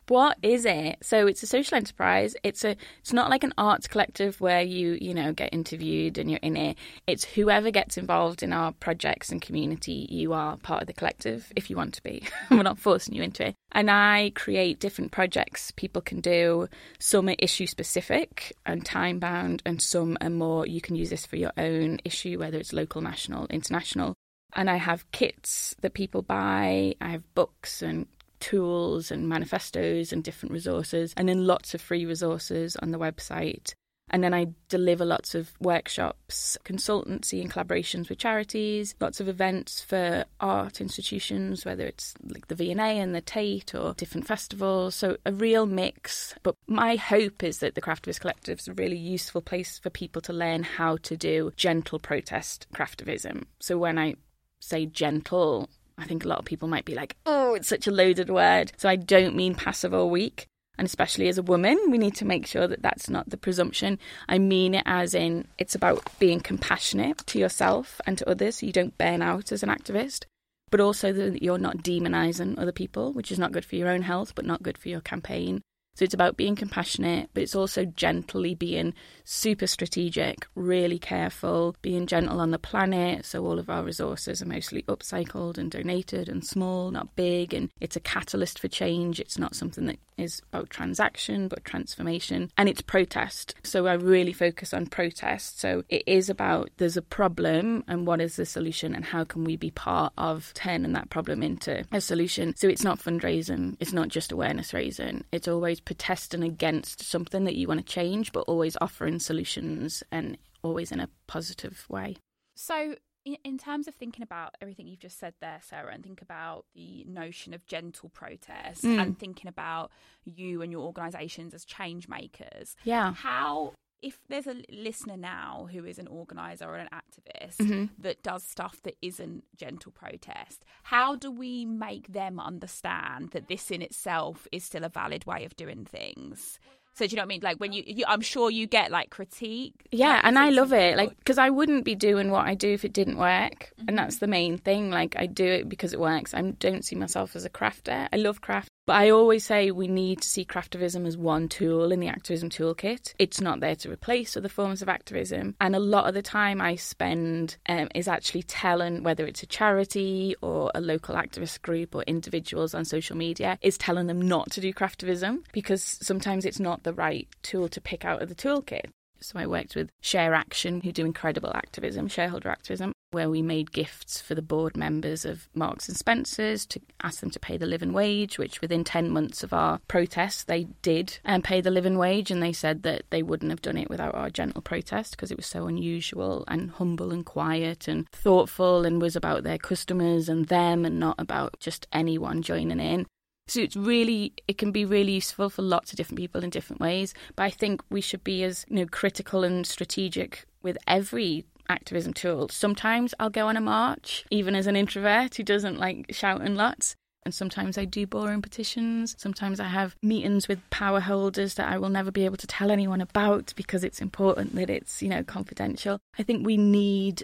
What 0.08 0.38
is 0.42 0.66
it? 0.66 0.98
So 1.02 1.26
it's 1.28 1.42
a 1.42 1.48
social 1.48 1.78
enterprise. 1.78 2.36
It's 2.44 2.66
a 2.66 2.76
it's 3.00 3.14
not 3.14 3.30
like 3.30 3.46
an 3.46 3.54
arts 3.58 3.88
collective 3.88 4.42
where 4.42 4.62
you, 4.62 4.98
you 5.00 5.14
know, 5.14 5.32
get 5.32 5.54
interviewed 5.54 6.18
and 6.18 6.30
you're 6.30 6.40
in 6.42 6.58
it. 6.58 6.78
It's 7.08 7.24
whoever 7.24 7.72
gets 7.72 7.98
involved 7.98 8.44
in 8.44 8.52
our 8.52 8.74
projects 8.74 9.32
and 9.32 9.42
community, 9.42 10.08
you 10.10 10.34
are 10.34 10.58
part 10.58 10.82
of 10.82 10.88
the 10.88 10.94
collective 10.94 11.54
if 11.56 11.70
you 11.70 11.78
want 11.78 11.94
to 11.94 12.04
be. 12.04 12.24
We're 12.52 12.64
not 12.64 12.78
forcing 12.78 13.16
you 13.16 13.24
into 13.24 13.48
it. 13.48 13.56
And 13.72 13.90
I 13.90 14.34
create 14.36 14.80
different 14.80 15.12
projects 15.12 15.72
people 15.72 16.02
can 16.02 16.20
do. 16.20 16.68
Some 17.00 17.30
are 17.30 17.36
issue 17.40 17.68
specific 17.68 18.54
and 18.66 18.86
time 18.86 19.20
bound 19.20 19.62
and 19.66 19.82
some 19.82 20.18
are 20.20 20.30
more 20.30 20.68
you 20.68 20.82
can 20.82 20.96
use 20.96 21.10
this 21.10 21.26
for 21.26 21.38
your 21.38 21.54
own 21.58 22.00
issue, 22.04 22.40
whether 22.40 22.58
it's 22.58 22.74
local, 22.74 23.02
national, 23.02 23.46
international. 23.46 24.16
And 24.54 24.70
I 24.70 24.76
have 24.76 25.10
kits 25.12 25.76
that 25.82 25.94
people 25.94 26.22
buy. 26.22 26.96
I 27.00 27.10
have 27.10 27.34
books 27.34 27.82
and 27.82 28.08
tools 28.42 29.12
and 29.12 29.30
manifestos 29.30 30.12
and 30.12 30.24
different 30.24 30.52
resources, 30.52 31.14
and 31.16 31.30
then 31.30 31.48
lots 31.48 31.74
of 31.74 31.82
free 31.82 32.06
resources 32.06 32.76
on 32.78 32.92
the 32.92 33.00
website. 33.00 33.74
And 34.14 34.22
then 34.22 34.34
I 34.34 34.48
deliver 34.68 35.06
lots 35.06 35.36
of 35.36 35.54
workshops, 35.62 36.58
consultancy 36.66 37.40
and 37.40 37.50
collaborations 37.50 38.10
with 38.10 38.18
charities, 38.18 38.94
lots 39.00 39.22
of 39.22 39.30
events 39.30 39.82
for 39.82 40.26
art 40.42 40.82
institutions, 40.82 41.64
whether 41.64 41.86
it's 41.86 42.14
like 42.26 42.50
the 42.50 42.56
V&A 42.56 42.76
and 42.78 43.16
the 43.16 43.22
Tate 43.22 43.74
or 43.74 43.94
different 43.94 44.28
festivals. 44.28 44.96
So 44.96 45.16
a 45.26 45.32
real 45.32 45.66
mix. 45.66 46.36
But 46.44 46.56
my 46.68 46.98
hope 46.98 47.42
is 47.42 47.60
that 47.60 47.76
the 47.76 47.82
Craftivist 47.82 48.20
Collective 48.20 48.60
is 48.60 48.68
a 48.68 48.74
really 48.74 48.98
useful 48.98 49.42
place 49.42 49.80
for 49.80 49.90
people 49.90 50.22
to 50.24 50.34
learn 50.34 50.64
how 50.64 50.98
to 51.04 51.16
do 51.16 51.54
gentle 51.56 51.98
protest 51.98 52.68
craftivism. 52.76 53.46
So 53.62 53.78
when 53.78 53.98
I 53.98 54.16
say 54.60 54.86
gentle, 54.88 55.70
I 56.02 56.06
think 56.06 56.26
a 56.26 56.28
lot 56.28 56.40
of 56.40 56.46
people 56.46 56.68
might 56.68 56.86
be 56.86 56.96
like, 56.96 57.16
oh, 57.26 57.54
it's 57.54 57.68
such 57.68 57.88
a 57.88 57.92
loaded 57.92 58.30
word. 58.30 58.72
So 58.78 58.90
I 58.90 58.96
don't 58.96 59.36
mean 59.36 59.56
passive 59.56 59.94
or 59.94 60.10
weak. 60.10 60.48
And 60.78 60.86
especially 60.88 61.28
as 61.28 61.38
a 61.38 61.44
woman, 61.44 61.78
we 61.90 61.98
need 61.98 62.16
to 62.16 62.26
make 62.26 62.48
sure 62.48 62.68
that 62.68 62.82
that's 62.82 63.10
not 63.10 63.30
the 63.30 63.38
presumption. 63.38 64.00
I 64.28 64.40
mean 64.40 64.74
it 64.74 64.84
as 64.86 65.14
in 65.14 65.48
it's 65.60 65.76
about 65.76 66.04
being 66.18 66.40
compassionate 66.40 67.20
to 67.28 67.40
yourself 67.40 68.02
and 68.08 68.18
to 68.18 68.30
others 68.30 68.58
so 68.58 68.66
you 68.66 68.72
don't 68.72 68.98
burn 68.98 69.22
out 69.22 69.52
as 69.52 69.62
an 69.62 69.70
activist, 69.70 70.26
but 70.72 70.80
also 70.80 71.14
that 71.14 71.44
you're 71.44 71.60
not 71.60 71.78
demonizing 71.78 72.58
other 72.58 72.72
people, 72.72 73.14
which 73.14 73.32
is 73.32 73.38
not 73.38 73.52
good 73.52 73.66
for 73.66 73.76
your 73.76 73.90
own 73.90 74.02
health, 74.02 74.34
but 74.34 74.46
not 74.46 74.64
good 74.64 74.78
for 74.78 74.90
your 74.90 75.02
campaign. 75.02 75.62
So 76.02 76.06
it's 76.06 76.16
about 76.16 76.36
being 76.36 76.56
compassionate, 76.56 77.30
but 77.36 77.44
it's 77.44 77.54
also 77.54 77.86
gently 77.86 78.56
being 78.56 78.96
super 79.24 79.68
strategic, 79.68 80.48
really 80.56 80.98
careful, 80.98 81.76
being 81.84 82.08
gentle 82.08 82.40
on 82.40 82.50
the 82.50 82.58
planet. 82.58 83.24
So 83.24 83.46
all 83.46 83.60
of 83.60 83.70
our 83.70 83.84
resources 83.84 84.42
are 84.42 84.48
mostly 84.48 84.82
upcycled 84.88 85.60
and 85.60 85.70
donated 85.70 86.28
and 86.28 86.44
small, 86.44 86.90
not 86.90 87.16
big. 87.16 87.54
And 87.54 87.70
it's 87.80 87.96
a 87.96 88.00
catalyst 88.00 88.58
for 88.58 88.68
change. 88.68 89.20
It's 89.20 89.38
not 89.38 89.54
something 89.54 89.86
that 89.86 90.00
is 90.18 90.42
about 90.52 90.70
transaction, 90.70 91.48
but 91.48 91.66
transformation, 91.66 92.52
and 92.58 92.70
it's 92.70 92.82
protest. 92.82 93.56
So 93.64 93.88
I 93.88 93.94
really 93.94 94.34
focus 94.34 94.74
on 94.74 94.86
protest. 94.86 95.60
So 95.60 95.84
it 95.90 96.04
is 96.06 96.30
about 96.30 96.70
there's 96.78 96.98
a 96.98 97.02
problem 97.02 97.84
and 97.88 98.08
what 98.08 98.22
is 98.22 98.36
the 98.36 98.46
solution 98.46 98.96
and 98.96 99.04
how 99.04 99.24
can 99.24 99.44
we 99.44 99.58
be 99.58 99.72
part 99.72 100.14
of 100.18 100.52
turning 100.54 100.94
that 100.94 101.10
problem 101.10 101.44
into 101.44 101.84
a 101.92 102.02
solution. 102.02 102.56
So 102.56 102.68
it's 102.68 102.84
not 102.84 103.00
fundraising, 103.00 103.78
it's 103.80 103.94
not 103.94 104.10
just 104.10 104.32
awareness 104.32 104.74
raising, 104.74 105.24
it's 105.32 105.48
always 105.48 105.80
protesting 105.92 106.42
against 106.42 107.04
something 107.04 107.44
that 107.44 107.56
you 107.56 107.68
want 107.68 107.86
to 107.86 107.86
change, 107.86 108.32
but 108.32 108.46
always 108.48 108.78
offering 108.80 109.20
solutions 109.20 110.04
and 110.10 110.38
always 110.64 110.90
in 110.90 111.02
a 111.02 111.10
positive 111.28 111.86
way. 111.90 112.16
So 112.56 112.96
in 113.26 113.58
terms 113.58 113.90
of 113.90 113.96
thinking 113.96 114.24
about 114.24 114.56
everything 114.62 114.88
you've 114.88 115.02
just 115.02 115.20
said 115.20 115.34
there, 115.42 115.60
Sarah, 115.62 115.94
and 115.94 116.02
think 116.02 116.22
about 116.22 116.66
the 116.74 117.04
notion 117.08 117.54
of 117.54 117.68
gentle 117.68 118.08
protest 118.08 118.84
mm. 118.84 119.02
and 119.02 119.20
thinking 119.20 119.50
about 119.50 119.92
you 120.24 120.62
and 120.62 120.72
your 120.72 120.82
organisations 120.82 121.54
as 121.54 121.66
change 121.66 122.08
makers, 122.08 122.78
yeah, 122.86 123.14
how 123.14 123.74
if 124.02 124.20
there's 124.30 124.48
a 124.48 124.64
listener 124.70 125.18
now 125.18 125.68
who 125.72 125.86
is 125.86 126.00
an 126.00 126.08
organizer 126.08 126.66
or 126.66 126.76
an 126.76 126.90
activist 126.94 127.58
mm-hmm. 127.58 127.86
that 128.00 128.24
does 128.24 128.44
stuff 128.44 128.82
that 128.84 128.96
isn't 129.02 129.44
gentle 129.56 129.92
protest, 129.92 130.64
how 130.84 131.16
do 131.16 131.32
we 131.32 131.66
make 131.66 132.12
them 132.12 132.40
understand 132.40 133.32
that 133.32 133.48
this 133.48 133.72
in 133.72 133.82
itself 133.82 134.48
is 134.52 134.64
still 134.64 134.84
a 134.84 134.90
valid 134.90 135.26
way 135.26 135.46
of 135.46 135.56
doing 135.56 135.86
things? 135.86 136.60
So 136.94 137.08
do 137.08 137.12
you 137.12 137.16
know 137.18 137.22
what 137.22 137.26
I 137.26 137.28
mean? 137.28 137.42
Like 137.42 137.58
when 137.58 137.72
you, 137.72 137.84
you 137.86 138.06
I'm 138.08 138.22
sure 138.22 138.52
you 138.52 138.68
get 138.68 138.92
like 138.92 139.10
critique. 139.10 139.88
Yeah, 139.92 140.20
and 140.24 140.38
I 140.38 140.50
love 140.50 140.74
it. 140.74 140.98
Like 140.98 141.18
because 141.18 141.38
I 141.38 141.50
wouldn't 141.50 141.86
be 141.86 141.96
doing 141.96 142.32
what 142.32 142.46
I 142.46 142.54
do 142.54 142.70
if 142.74 142.84
it 142.84 142.92
didn't 142.92 143.18
work, 143.18 143.72
mm-hmm. 143.80 143.86
and 143.88 143.98
that's 143.98 144.18
the 144.18 144.28
main 144.28 144.58
thing. 144.58 144.90
Like 144.90 145.16
I 145.18 145.26
do 145.26 145.46
it 145.46 145.70
because 145.70 145.94
it 145.94 146.00
works. 146.00 146.34
I 146.34 146.42
don't 146.42 146.84
see 146.84 146.96
myself 146.96 147.36
as 147.36 147.46
a 147.46 147.50
crafter. 147.50 148.10
I 148.12 148.18
love 148.18 148.42
craft, 148.42 148.71
but 148.92 148.98
I 148.98 149.12
always 149.12 149.46
say 149.46 149.72
we 149.72 149.88
need 149.88 150.20
to 150.20 150.28
see 150.28 150.44
craftivism 150.44 151.08
as 151.08 151.16
one 151.16 151.48
tool 151.48 151.94
in 151.94 152.02
the 152.02 152.10
activism 152.10 152.50
toolkit. 152.50 153.14
It's 153.18 153.40
not 153.40 153.62
there 153.62 153.78
to 153.78 153.90
replace 153.90 154.36
other 154.36 154.50
forms 154.50 154.82
of 154.82 154.90
activism. 154.90 155.56
And 155.62 155.78
a 155.78 155.80
lot 155.80 156.10
of 156.10 156.14
the 156.14 156.22
time 156.22 156.60
I 156.60 156.76
spend 156.76 157.56
um, 157.70 157.88
is 157.96 158.10
actually 158.10 158.44
telling 158.44 159.04
whether 159.04 159.26
it's 159.26 159.44
a 159.44 159.46
charity 159.46 160.36
or 160.42 160.72
a 160.76 160.82
local 160.82 161.16
activist 161.16 161.62
group 161.62 161.96
or 161.96 162.04
individuals 162.04 162.74
on 162.74 162.84
social 162.84 163.16
media, 163.16 163.58
is 163.62 163.78
telling 163.78 164.08
them 164.08 164.22
not 164.22 164.52
to 164.52 164.60
do 164.60 164.74
craftivism 164.74 165.46
because 165.54 165.98
sometimes 166.02 166.44
it's 166.44 166.60
not 166.60 166.84
the 166.84 166.92
right 166.92 167.30
tool 167.44 167.70
to 167.70 167.80
pick 167.80 168.04
out 168.04 168.22
of 168.22 168.28
the 168.28 168.36
toolkit. 168.36 168.90
So 169.22 169.40
I 169.40 169.46
worked 169.46 169.76
with 169.76 169.92
Share 170.02 170.34
Action, 170.34 170.82
who 170.82 170.92
do 170.92 171.06
incredible 171.06 171.52
activism, 171.54 172.08
shareholder 172.08 172.50
activism, 172.50 172.94
where 173.12 173.30
we 173.30 173.42
made 173.42 173.72
gifts 173.72 174.20
for 174.22 174.36
the 174.36 174.42
board 174.42 174.76
members 174.76 175.26
of 175.26 175.48
Marks 175.54 175.88
and 175.88 175.98
Spencers 175.98 176.66
to 176.68 176.82
ask 177.04 177.20
them 177.20 177.30
to 177.32 177.40
pay 177.40 177.58
the 177.58 177.66
living 177.66 177.94
wage, 177.94 178.38
which 178.38 178.62
within 178.62 178.84
10 178.84 179.12
months 179.12 179.44
of 179.44 179.54
our 179.54 179.80
protest, 179.88 180.48
they 180.48 180.64
did 180.82 181.20
and 181.24 181.44
pay 181.44 181.62
the 181.62 181.70
living 181.72 181.98
wage. 181.98 182.32
And 182.32 182.42
they 182.42 182.54
said 182.54 182.84
that 182.84 183.04
they 183.10 183.22
wouldn't 183.22 183.52
have 183.52 183.62
done 183.62 183.78
it 183.78 183.90
without 183.90 184.16
our 184.16 184.30
gentle 184.30 184.62
protest 184.62 185.12
because 185.12 185.30
it 185.30 185.38
was 185.38 185.46
so 185.46 185.68
unusual 185.68 186.44
and 186.48 186.72
humble 186.72 187.12
and 187.12 187.26
quiet 187.26 187.88
and 187.88 188.10
thoughtful 188.12 188.86
and 188.86 189.02
was 189.02 189.16
about 189.16 189.44
their 189.44 189.58
customers 189.58 190.30
and 190.30 190.48
them 190.48 190.86
and 190.86 191.00
not 191.00 191.16
about 191.20 191.60
just 191.60 191.88
anyone 191.92 192.42
joining 192.42 192.80
in. 192.80 193.06
So 193.52 193.60
it's 193.60 193.76
really 193.76 194.32
it 194.48 194.58
can 194.58 194.72
be 194.72 194.86
really 194.86 195.12
useful 195.12 195.50
for 195.50 195.62
lots 195.62 195.92
of 195.92 195.98
different 195.98 196.18
people 196.18 196.42
in 196.42 196.52
different 196.52 196.80
ways. 196.80 197.14
But 197.36 197.44
I 197.44 197.50
think 197.50 197.82
we 197.90 198.00
should 198.00 198.24
be 198.24 198.46
as 198.46 198.66
you 198.70 198.78
know 198.78 198.86
critical 198.86 199.44
and 199.44 199.68
strategic 199.68 200.46
with 200.62 200.78
every 200.88 201.44
activism 201.68 202.14
tool. 202.14 202.48
Sometimes 202.48 203.14
I'll 203.20 203.30
go 203.30 203.50
on 203.50 203.58
a 203.58 203.62
march, 203.62 204.24
even 204.32 204.56
as 204.56 204.68
an 204.68 204.78
introvert 204.78 205.36
who 205.36 205.44
doesn't 205.44 205.78
like 205.78 206.06
shouting 206.12 206.56
lots. 206.56 206.96
And 207.26 207.36
sometimes 207.36 207.78
I 207.78 207.84
do 207.84 208.08
boring 208.08 208.42
petitions. 208.42 209.16
Sometimes 209.20 209.60
I 209.60 209.68
have 209.68 209.98
meetings 210.02 210.48
with 210.48 210.68
power 210.70 211.02
holders 211.02 211.56
that 211.56 211.68
I 211.68 211.78
will 211.78 211.90
never 211.90 212.10
be 212.10 212.24
able 212.24 212.38
to 212.38 212.48
tell 212.48 212.72
anyone 212.72 213.02
about 213.02 213.52
because 213.58 213.84
it's 213.84 214.00
important 214.00 214.56
that 214.56 214.70
it's, 214.70 215.04
you 215.04 215.10
know, 215.10 215.24
confidential. 215.24 216.00
I 216.18 216.24
think 216.24 216.46
we 216.46 216.56
need 216.56 217.24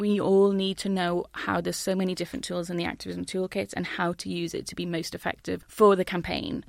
we 0.00 0.18
all 0.18 0.52
need 0.52 0.78
to 0.78 0.88
know 0.88 1.26
how 1.32 1.60
there's 1.60 1.76
so 1.76 1.94
many 1.94 2.14
different 2.14 2.44
tools 2.44 2.70
in 2.70 2.76
the 2.76 2.84
activism 2.84 3.24
toolkit 3.24 3.74
and 3.76 3.86
how 3.86 4.14
to 4.14 4.30
use 4.30 4.54
it 4.54 4.66
to 4.66 4.74
be 4.74 4.86
most 4.86 5.14
effective 5.14 5.64
for 5.68 5.94
the 5.94 6.04
campaign. 6.04 6.64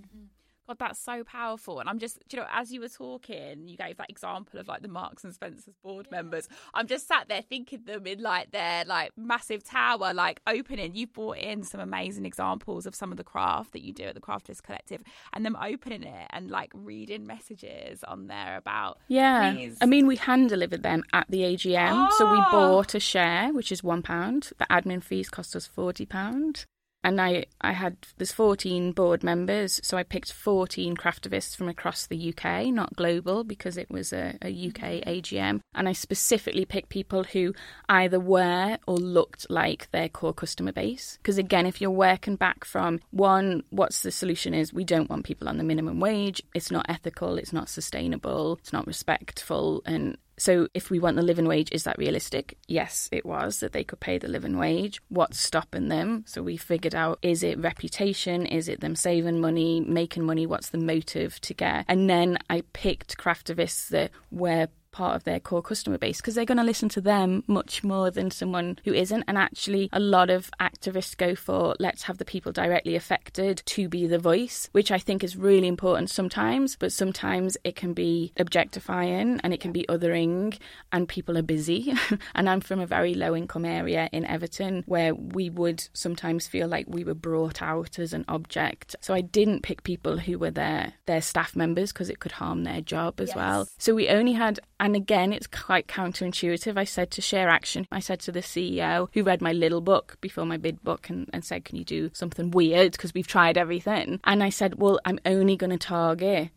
God, 0.72 0.88
that's 0.88 1.00
so 1.00 1.24
powerful. 1.26 1.80
And 1.82 1.90
I'm 1.90 2.00
just, 2.00 2.20
you 2.32 2.40
know, 2.40 2.46
as 2.50 2.72
you 2.72 2.80
were 2.80 2.88
talking, 2.88 3.68
you 3.68 3.76
gave 3.76 3.98
that 3.98 4.10
example 4.10 4.58
of 4.58 4.70
like 4.70 4.82
the 4.82 4.88
Marks 4.88 5.24
and 5.26 5.34
Spencers 5.34 5.74
board 5.84 6.08
yeah. 6.10 6.18
members. 6.18 6.48
I'm 6.74 6.88
just 6.88 7.10
sat 7.10 7.28
there 7.28 7.42
thinking 7.42 7.84
them 7.84 8.08
in 8.08 8.22
like 8.22 8.52
their 8.52 8.86
like 8.86 9.12
massive 9.18 9.66
tower, 9.66 10.14
like 10.14 10.40
opening. 10.48 10.96
You've 10.96 11.12
brought 11.12 11.40
in 11.40 11.64
some 11.64 11.82
amazing 11.82 12.26
examples 12.26 12.86
of 12.86 12.96
some 12.96 13.12
of 13.12 13.18
the 13.18 13.24
craft 13.24 13.74
that 13.74 13.82
you 13.82 13.92
do 13.92 14.06
at 14.06 14.16
the 14.16 14.22
Craftivist 14.22 14.64
Collective, 14.64 15.04
and 15.34 15.46
them 15.46 15.58
opening 15.62 16.04
it 16.04 16.28
and 16.30 16.50
like 16.50 16.72
reading 16.74 17.28
messages 17.28 18.04
on 18.06 18.28
there 18.28 18.56
about. 18.56 19.00
Yeah. 19.10 19.54
I 19.82 19.86
mean, 19.86 20.08
we 20.08 20.16
hand 20.16 20.48
delivered 20.48 20.84
them 20.84 21.04
at 21.12 21.26
the 21.30 21.42
AGM, 21.42 22.08
oh! 22.10 22.16
so 22.18 22.32
we 22.32 22.38
ah! 22.38 22.52
bought 22.52 22.96
a 22.96 23.00
share, 23.02 23.52
which 23.52 23.74
is 23.74 23.84
one 23.84 24.02
pound. 24.02 24.52
The 24.58 24.68
admin 24.70 25.04
fees 25.04 25.30
cost 25.30 25.54
us 25.54 25.66
forty 25.66 26.06
pound 26.06 26.66
and 27.04 27.20
I, 27.20 27.46
I 27.60 27.72
had 27.72 27.98
there's 28.18 28.32
14 28.32 28.92
board 28.92 29.24
members, 29.24 29.80
so 29.84 29.98
I 29.98 30.04
picked 30.04 30.32
14 30.32 30.96
craftivists 30.96 31.56
from 31.56 31.68
across 31.68 32.06
the 32.06 32.34
UK, 32.34 32.68
not 32.68 32.96
global, 32.96 33.44
because 33.44 33.78
it 33.78 33.90
was 33.90 34.14
a, 34.14 34.38
a 34.42 34.68
UK 34.68 35.04
AGM. 35.08 35.62
And 35.74 35.90
I 35.90 35.94
specifically 35.94 36.66
picked 36.66 36.90
people 36.90 37.24
who 37.24 37.54
either 37.90 38.20
were 38.20 38.78
or 38.86 38.98
looked 38.98 39.48
like 39.50 39.90
their 39.92 40.10
core 40.10 40.34
customer 40.34 40.72
base. 40.72 41.18
Because 41.22 41.38
again, 41.38 41.66
if 41.66 41.82
you're 41.82 41.90
working 41.90 42.36
back 42.36 42.66
from 42.66 43.00
one, 43.10 43.64
what's 43.72 44.04
the 44.04 44.12
solution 44.12 44.54
is 44.54 44.74
we 44.74 44.84
don't 44.84 45.10
want 45.10 45.26
people 45.26 45.50
on 45.50 45.58
the 45.58 45.64
minimum 45.64 46.00
wage. 46.00 46.42
It's 46.54 46.72
not 46.72 46.86
ethical. 46.88 47.38
It's 47.38 47.54
not 47.54 47.70
sustainable. 47.70 48.58
It's 48.62 48.74
not 48.74 48.86
respectful. 48.86 49.82
And 49.86 50.18
so, 50.42 50.68
if 50.74 50.90
we 50.90 50.98
want 50.98 51.18
the 51.18 51.22
living 51.22 51.48
wage, 51.48 51.70
is 51.72 51.84
that 51.84 52.00
realistic? 52.00 52.58
Yes, 52.68 53.08
it 53.12 53.28
was 53.28 53.60
that 53.60 53.74
they 53.74 53.84
could 53.84 54.00
pay 54.00 54.18
the 54.18 54.28
living 54.28 54.58
wage. 54.58 55.00
What's 55.08 55.40
stopping 55.40 55.90
them? 55.90 56.24
So, 56.26 56.42
we 56.42 56.58
figured 56.58 56.96
out 56.96 57.20
is 57.22 57.44
it 57.44 57.60
reputation? 57.60 58.48
Is 58.48 58.68
it 58.68 58.80
them 58.80 58.96
saving 58.96 59.40
money, 59.40 59.82
making 59.82 60.26
money? 60.26 60.48
What's 60.48 60.70
the 60.70 60.80
motive 60.80 61.40
to 61.42 61.54
get? 61.54 61.86
And 61.88 62.10
then 62.10 62.40
I 62.50 62.64
picked 62.74 63.20
craftivists 63.20 63.90
that 63.90 64.10
were 64.32 64.68
part 65.02 65.16
of 65.16 65.24
their 65.24 65.40
core 65.40 65.64
customer 65.64 65.98
base 65.98 66.18
because 66.18 66.36
they're 66.36 66.46
going 66.46 66.60
to 66.60 66.64
listen 66.64 66.88
to 66.88 67.02
them 67.02 67.44
much 67.48 67.84
more 67.84 68.12
than 68.12 68.30
someone 68.30 68.78
who 68.86 68.94
isn't. 68.94 69.24
And 69.28 69.36
actually, 69.36 69.90
a 69.92 70.00
lot 70.00 70.30
of 70.30 70.52
activists 70.62 71.18
go 71.18 71.34
for 71.34 71.76
let's 71.80 72.04
have 72.04 72.20
the 72.20 72.32
people 72.34 72.52
directly 72.52 72.96
affected 72.96 73.64
to 73.66 73.90
be 73.90 74.06
the 74.06 74.20
voice, 74.20 74.70
which 74.74 74.92
I 74.92 75.00
think 75.00 75.24
is 75.24 75.36
really 75.36 75.68
important 75.68 76.12
sometimes, 76.12 76.76
but 76.76 76.92
sometimes 76.92 77.58
it 77.64 77.76
can 77.76 77.94
be 77.94 78.32
objectifying 78.38 79.40
and 79.44 79.56
it 79.56 79.60
can 79.60 79.72
be 79.72 79.88
othering, 79.90 80.60
and 80.92 81.10
people 81.10 81.36
are 81.36 81.42
busy. 81.58 81.96
and 82.36 82.48
I'm 82.48 82.62
from 82.62 82.80
a 82.80 82.86
very 82.86 83.16
low 83.16 83.36
income 83.36 83.66
area 83.66 84.08
in 84.12 84.24
Everton 84.26 84.84
where 84.86 85.16
we 85.16 85.50
would 85.50 85.90
sometimes 85.94 86.46
feel 86.46 86.68
like 86.68 86.86
we 86.88 87.04
were 87.04 87.16
brought 87.16 87.64
out 87.64 87.98
as 87.98 88.14
an 88.14 88.24
object. 88.28 88.96
So 89.02 89.16
I 89.16 89.22
didn't 89.22 89.64
pick 89.64 89.82
people 89.82 90.20
who 90.20 90.38
were 90.38 90.52
their 90.52 90.94
their 91.08 91.22
staff 91.22 91.56
members 91.56 91.92
because 91.92 92.12
it 92.12 92.20
could 92.20 92.34
harm 92.34 92.66
their 92.66 92.82
job 92.82 93.20
as 93.20 93.30
yes. 93.30 93.36
well. 93.36 93.68
So 93.80 93.96
we 93.96 94.08
only 94.08 94.34
had 94.34 94.60
and 94.82 94.91
again, 94.96 95.34
it's 95.34 95.48
quite 95.48 95.88
counterintuitive. 95.88 96.78
I 96.78 96.84
said 96.84 97.12
to 97.12 97.22
Share 97.22 97.50
Action, 97.50 97.88
I 97.92 98.00
said 98.00 98.20
to 98.22 98.32
the 98.32 98.42
CEO 98.42 99.10
who 99.14 99.24
read 99.24 99.42
my 99.42 99.52
little 99.52 99.82
book 99.82 100.18
before 100.22 100.46
my 100.46 100.58
big 100.58 100.82
book 100.84 101.10
and, 101.10 101.30
and 101.34 101.44
said, 101.44 101.66
Can 101.66 101.78
you 101.78 101.84
do 101.84 102.12
something 102.14 102.52
weird? 102.52 102.94
Because 102.94 103.14
we've 103.14 103.28
tried 103.28 103.58
everything. 103.58 104.20
And 104.24 104.44
I 104.44 104.50
said, 104.50 104.76
Well, 104.76 105.00
I'm 105.06 105.20
only 105.26 105.56
going 105.56 105.72
to 105.72 105.78
target 105.78 106.52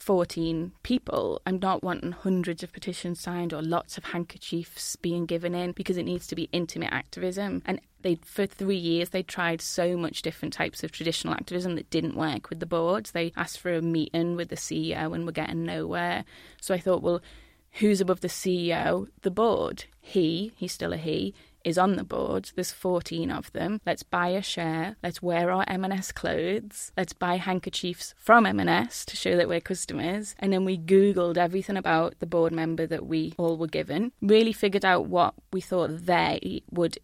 14 0.00 0.72
people. 0.82 1.40
I'm 1.46 1.58
not 1.58 1.82
wanting 1.82 2.12
hundreds 2.12 2.62
of 2.62 2.72
petitions 2.72 3.20
signed 3.20 3.52
or 3.52 3.62
lots 3.62 3.98
of 3.98 4.04
handkerchiefs 4.04 4.96
being 4.96 5.26
given 5.26 5.54
in 5.54 5.72
because 5.72 5.96
it 5.96 6.04
needs 6.04 6.26
to 6.28 6.34
be 6.34 6.48
intimate 6.52 6.92
activism. 6.92 7.62
And 7.66 7.80
they 8.02 8.16
for 8.24 8.46
three 8.46 8.76
years 8.76 9.10
they 9.10 9.22
tried 9.22 9.60
so 9.60 9.96
much 9.96 10.22
different 10.22 10.54
types 10.54 10.82
of 10.82 10.90
traditional 10.90 11.34
activism 11.34 11.74
that 11.74 11.90
didn't 11.90 12.16
work 12.16 12.48
with 12.48 12.60
the 12.60 12.66
boards. 12.66 13.10
They 13.10 13.32
asked 13.36 13.60
for 13.60 13.74
a 13.74 13.82
meeting 13.82 14.36
with 14.36 14.48
the 14.48 14.56
CEO 14.56 15.14
and 15.14 15.26
were 15.26 15.32
getting 15.32 15.64
nowhere. 15.64 16.24
So 16.60 16.74
I 16.74 16.78
thought, 16.78 17.02
well, 17.02 17.20
who's 17.72 18.00
above 18.00 18.20
the 18.20 18.28
CEO? 18.28 19.08
The 19.22 19.30
board. 19.30 19.84
He, 20.00 20.52
he's 20.56 20.72
still 20.72 20.92
a 20.92 20.96
he, 20.96 21.34
is 21.64 21.78
on 21.78 21.96
the 21.96 22.04
board. 22.04 22.50
There's 22.54 22.72
14 22.72 23.30
of 23.30 23.52
them. 23.52 23.80
Let's 23.84 24.02
buy 24.02 24.28
a 24.28 24.42
share. 24.42 24.96
Let's 25.02 25.22
wear 25.22 25.50
our 25.50 25.64
M&S 25.68 26.12
clothes. 26.12 26.92
Let's 26.96 27.12
buy 27.12 27.36
handkerchiefs 27.36 28.14
from 28.16 28.46
M&S 28.46 29.04
to 29.06 29.16
show 29.16 29.36
that 29.36 29.48
we're 29.48 29.60
customers. 29.60 30.34
And 30.38 30.52
then 30.52 30.64
we 30.64 30.78
Googled 30.78 31.36
everything 31.36 31.76
about 31.76 32.18
the 32.18 32.26
board 32.26 32.52
member 32.52 32.86
that 32.86 33.06
we 33.06 33.34
all 33.36 33.56
were 33.56 33.66
given, 33.66 34.12
really 34.22 34.52
figured 34.52 34.84
out 34.84 35.06
what 35.06 35.34
we 35.52 35.60
thought 35.60 36.06
they 36.06 36.62
would 36.70 36.98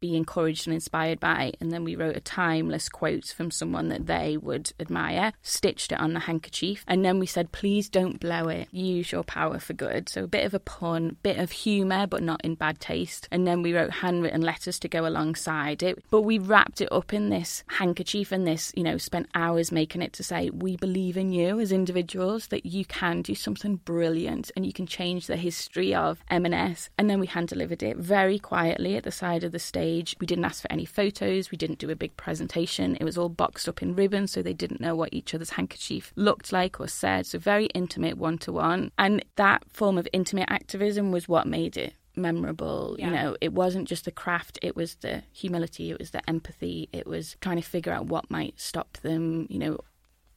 be 0.00 0.16
encouraged 0.16 0.66
and 0.66 0.74
inspired 0.74 1.20
by. 1.20 1.52
And 1.60 1.72
then 1.72 1.84
we 1.84 1.96
wrote 1.96 2.16
a 2.16 2.20
timeless 2.20 2.88
quote 2.88 3.26
from 3.26 3.50
someone 3.50 3.88
that 3.88 4.06
they 4.06 4.36
would 4.36 4.72
admire, 4.78 5.32
stitched 5.42 5.92
it 5.92 6.00
on 6.00 6.12
the 6.12 6.20
handkerchief. 6.20 6.84
And 6.86 7.04
then 7.04 7.18
we 7.18 7.26
said, 7.26 7.52
please 7.52 7.88
don't 7.88 8.20
blow 8.20 8.48
it. 8.48 8.68
Use 8.72 9.12
your 9.12 9.24
power 9.24 9.58
for 9.58 9.72
good. 9.72 10.08
So 10.08 10.24
a 10.24 10.28
bit 10.28 10.44
of 10.44 10.54
a 10.54 10.60
pun, 10.60 11.16
bit 11.22 11.38
of 11.38 11.50
humour, 11.50 12.06
but 12.06 12.22
not 12.22 12.44
in 12.44 12.54
bad 12.54 12.80
taste. 12.80 13.28
And 13.30 13.46
then 13.46 13.62
we 13.62 13.72
wrote 13.72 13.90
handwritten 13.90 14.42
letters 14.42 14.78
to 14.80 14.88
go 14.88 15.06
alongside 15.06 15.82
it. 15.82 16.02
But 16.10 16.22
we 16.22 16.38
wrapped 16.38 16.80
it 16.80 16.92
up 16.92 17.14
in 17.14 17.30
this 17.30 17.64
handkerchief 17.68 18.32
and 18.32 18.46
this, 18.46 18.72
you 18.76 18.82
know, 18.82 18.98
spent 18.98 19.28
hours 19.34 19.72
making 19.72 20.02
it 20.02 20.12
to 20.14 20.22
say, 20.22 20.50
we 20.50 20.76
believe 20.76 21.16
in 21.16 21.32
you 21.32 21.58
as 21.58 21.72
individuals, 21.72 22.48
that 22.48 22.66
you 22.66 22.84
can 22.84 23.22
do 23.22 23.34
something 23.34 23.76
brilliant 23.76 24.50
and 24.54 24.66
you 24.66 24.72
can 24.72 24.86
change 24.86 25.26
the 25.26 25.36
history 25.36 25.94
of 25.94 26.22
M&S. 26.30 26.90
And 26.98 27.08
then 27.08 27.20
we 27.20 27.26
hand 27.26 27.48
delivered 27.48 27.82
it 27.82 27.96
very 27.96 28.38
quietly 28.38 28.96
at 28.96 29.04
the 29.04 29.10
side 29.10 29.44
of 29.44 29.52
the 29.52 29.58
stage. 29.58 29.85
We 30.18 30.26
didn't 30.26 30.44
ask 30.44 30.62
for 30.62 30.72
any 30.72 30.84
photos. 30.84 31.50
We 31.50 31.58
didn't 31.58 31.78
do 31.78 31.90
a 31.90 31.96
big 31.96 32.16
presentation. 32.16 32.96
It 33.00 33.04
was 33.04 33.18
all 33.18 33.28
boxed 33.28 33.68
up 33.68 33.82
in 33.82 33.94
ribbons, 33.94 34.32
so 34.32 34.42
they 34.42 34.52
didn't 34.52 34.80
know 34.80 34.94
what 34.94 35.12
each 35.12 35.34
other's 35.34 35.50
handkerchief 35.50 36.12
looked 36.16 36.52
like 36.52 36.80
or 36.80 36.88
said. 36.88 37.26
So 37.26 37.38
very 37.38 37.66
intimate 37.66 38.18
one 38.18 38.38
to 38.38 38.52
one. 38.52 38.90
And 38.98 39.24
that 39.36 39.64
form 39.70 39.98
of 39.98 40.08
intimate 40.12 40.48
activism 40.48 41.10
was 41.10 41.28
what 41.28 41.46
made 41.46 41.76
it 41.76 41.94
memorable. 42.16 42.96
Yeah. 42.98 43.06
You 43.06 43.12
know, 43.12 43.36
it 43.40 43.52
wasn't 43.52 43.88
just 43.88 44.04
the 44.04 44.10
craft, 44.10 44.58
it 44.62 44.74
was 44.74 44.96
the 44.96 45.22
humility, 45.32 45.90
it 45.90 45.98
was 45.98 46.10
the 46.10 46.28
empathy, 46.28 46.88
it 46.92 47.06
was 47.06 47.36
trying 47.40 47.56
to 47.56 47.62
figure 47.62 47.92
out 47.92 48.06
what 48.06 48.30
might 48.30 48.58
stop 48.58 48.96
them, 49.02 49.46
you 49.50 49.58
know, 49.58 49.78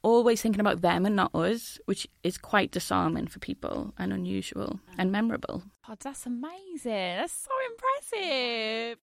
always 0.02 0.40
thinking 0.40 0.60
about 0.60 0.80
them 0.82 1.04
and 1.06 1.16
not 1.16 1.34
us, 1.34 1.78
which 1.86 2.06
is 2.22 2.38
quite 2.38 2.70
disarming 2.70 3.26
for 3.26 3.38
people 3.38 3.94
and 3.98 4.12
unusual 4.12 4.80
and 4.98 5.10
memorable. 5.10 5.62
Oh, 5.88 5.94
that's 5.98 6.26
amazing. 6.26 7.16
That's 7.16 7.32
so 7.32 7.50
impressive. 7.70 8.98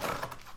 So, 0.00 0.06
can 0.06 0.12
you 0.12 0.47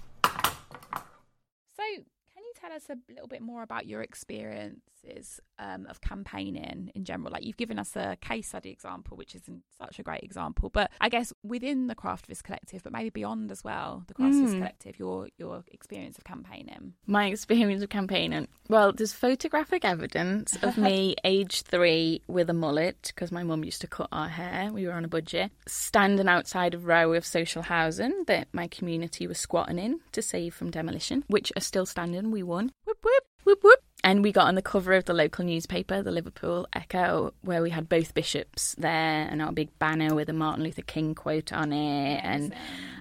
tell 2.62 2.72
us 2.72 2.84
a 2.90 2.98
little 3.12 3.28
bit 3.28 3.42
more 3.42 3.64
about 3.64 3.88
your 3.88 4.02
experiences 4.02 5.40
um, 5.58 5.88
of 5.90 6.02
campaigning 6.02 6.92
in 6.94 7.04
general? 7.04 7.32
Like 7.32 7.44
you've 7.44 7.58
given 7.58 7.80
us 7.80 7.96
a 7.96 8.18
case 8.22 8.50
study 8.50 8.70
example, 8.70 9.18
which 9.18 9.36
is 9.36 9.42
such 9.78 10.00
a 10.00 10.04
great 10.04 10.24
example, 10.24 10.70
but 10.70 10.92
I 11.02 11.10
guess 11.10 11.34
within 11.44 11.88
the 11.88 11.96
Craftivist 11.96 12.44
Collective, 12.44 12.84
but 12.84 12.94
maybe 12.94 13.10
beyond 13.10 13.52
as 13.52 13.64
well, 13.64 14.04
the 14.08 14.14
Craftivist 14.14 14.54
mm. 14.54 14.60
Collective, 14.60 15.00
your 15.00 15.30
your 15.38 15.64
experience 15.72 16.18
of 16.18 16.24
campaigning. 16.24 16.94
My 17.08 17.28
experience 17.28 17.84
of 17.84 17.90
campaigning. 17.90 18.48
Well, 18.68 18.94
there's 18.94 19.14
photographic 19.14 19.84
evidence 19.84 20.58
of 20.62 20.78
me, 20.78 21.16
age 21.24 21.64
three, 21.64 22.22
with 22.28 22.50
a 22.50 22.54
mullet 22.54 23.12
because 23.14 23.32
my 23.32 23.44
mum 23.44 23.64
used 23.64 23.82
to 23.82 23.88
cut 23.88 24.08
our 24.12 24.30
hair. 24.30 24.72
We 24.72 24.86
were 24.86 24.94
on 24.94 25.06
a 25.06 25.10
budget, 25.10 25.52
standing 25.68 26.28
outside 26.28 26.74
a 26.74 26.78
row 26.78 27.14
of 27.14 27.26
social 27.26 27.64
housing 27.64 28.24
that 28.28 28.48
my 28.54 28.68
community 28.68 29.28
was 29.28 29.40
squatting 29.40 29.80
in 29.80 30.00
to 30.12 30.22
save 30.22 30.54
from 30.54 30.72
demolition, 30.72 31.24
which 31.28 31.52
are 31.58 31.62
still 31.62 31.86
standing. 31.86 32.32
We 32.32 32.44
won. 32.52 32.72
Whoop 32.86 32.98
whoop 33.02 33.24
whoop 33.46 33.64
whoop. 33.64 33.80
And 34.04 34.24
we 34.24 34.32
got 34.32 34.48
on 34.48 34.56
the 34.56 34.62
cover 34.62 34.94
of 34.94 35.06
the 35.06 35.14
local 35.14 35.46
newspaper, 35.46 36.02
the 36.02 36.12
Liverpool 36.12 36.68
Echo, 36.74 37.34
where 37.42 37.62
we 37.62 37.70
had 37.70 37.88
both 37.88 38.14
bishops 38.14 38.76
there 38.78 39.28
and 39.30 39.42
our 39.42 39.52
big 39.52 39.78
banner 39.80 40.16
with 40.16 40.28
a 40.28 40.34
Martin 40.34 40.64
Luther 40.64 40.82
King 40.82 41.14
quote 41.14 41.54
on 41.54 41.72
it. 41.72 42.22
And 42.24 42.54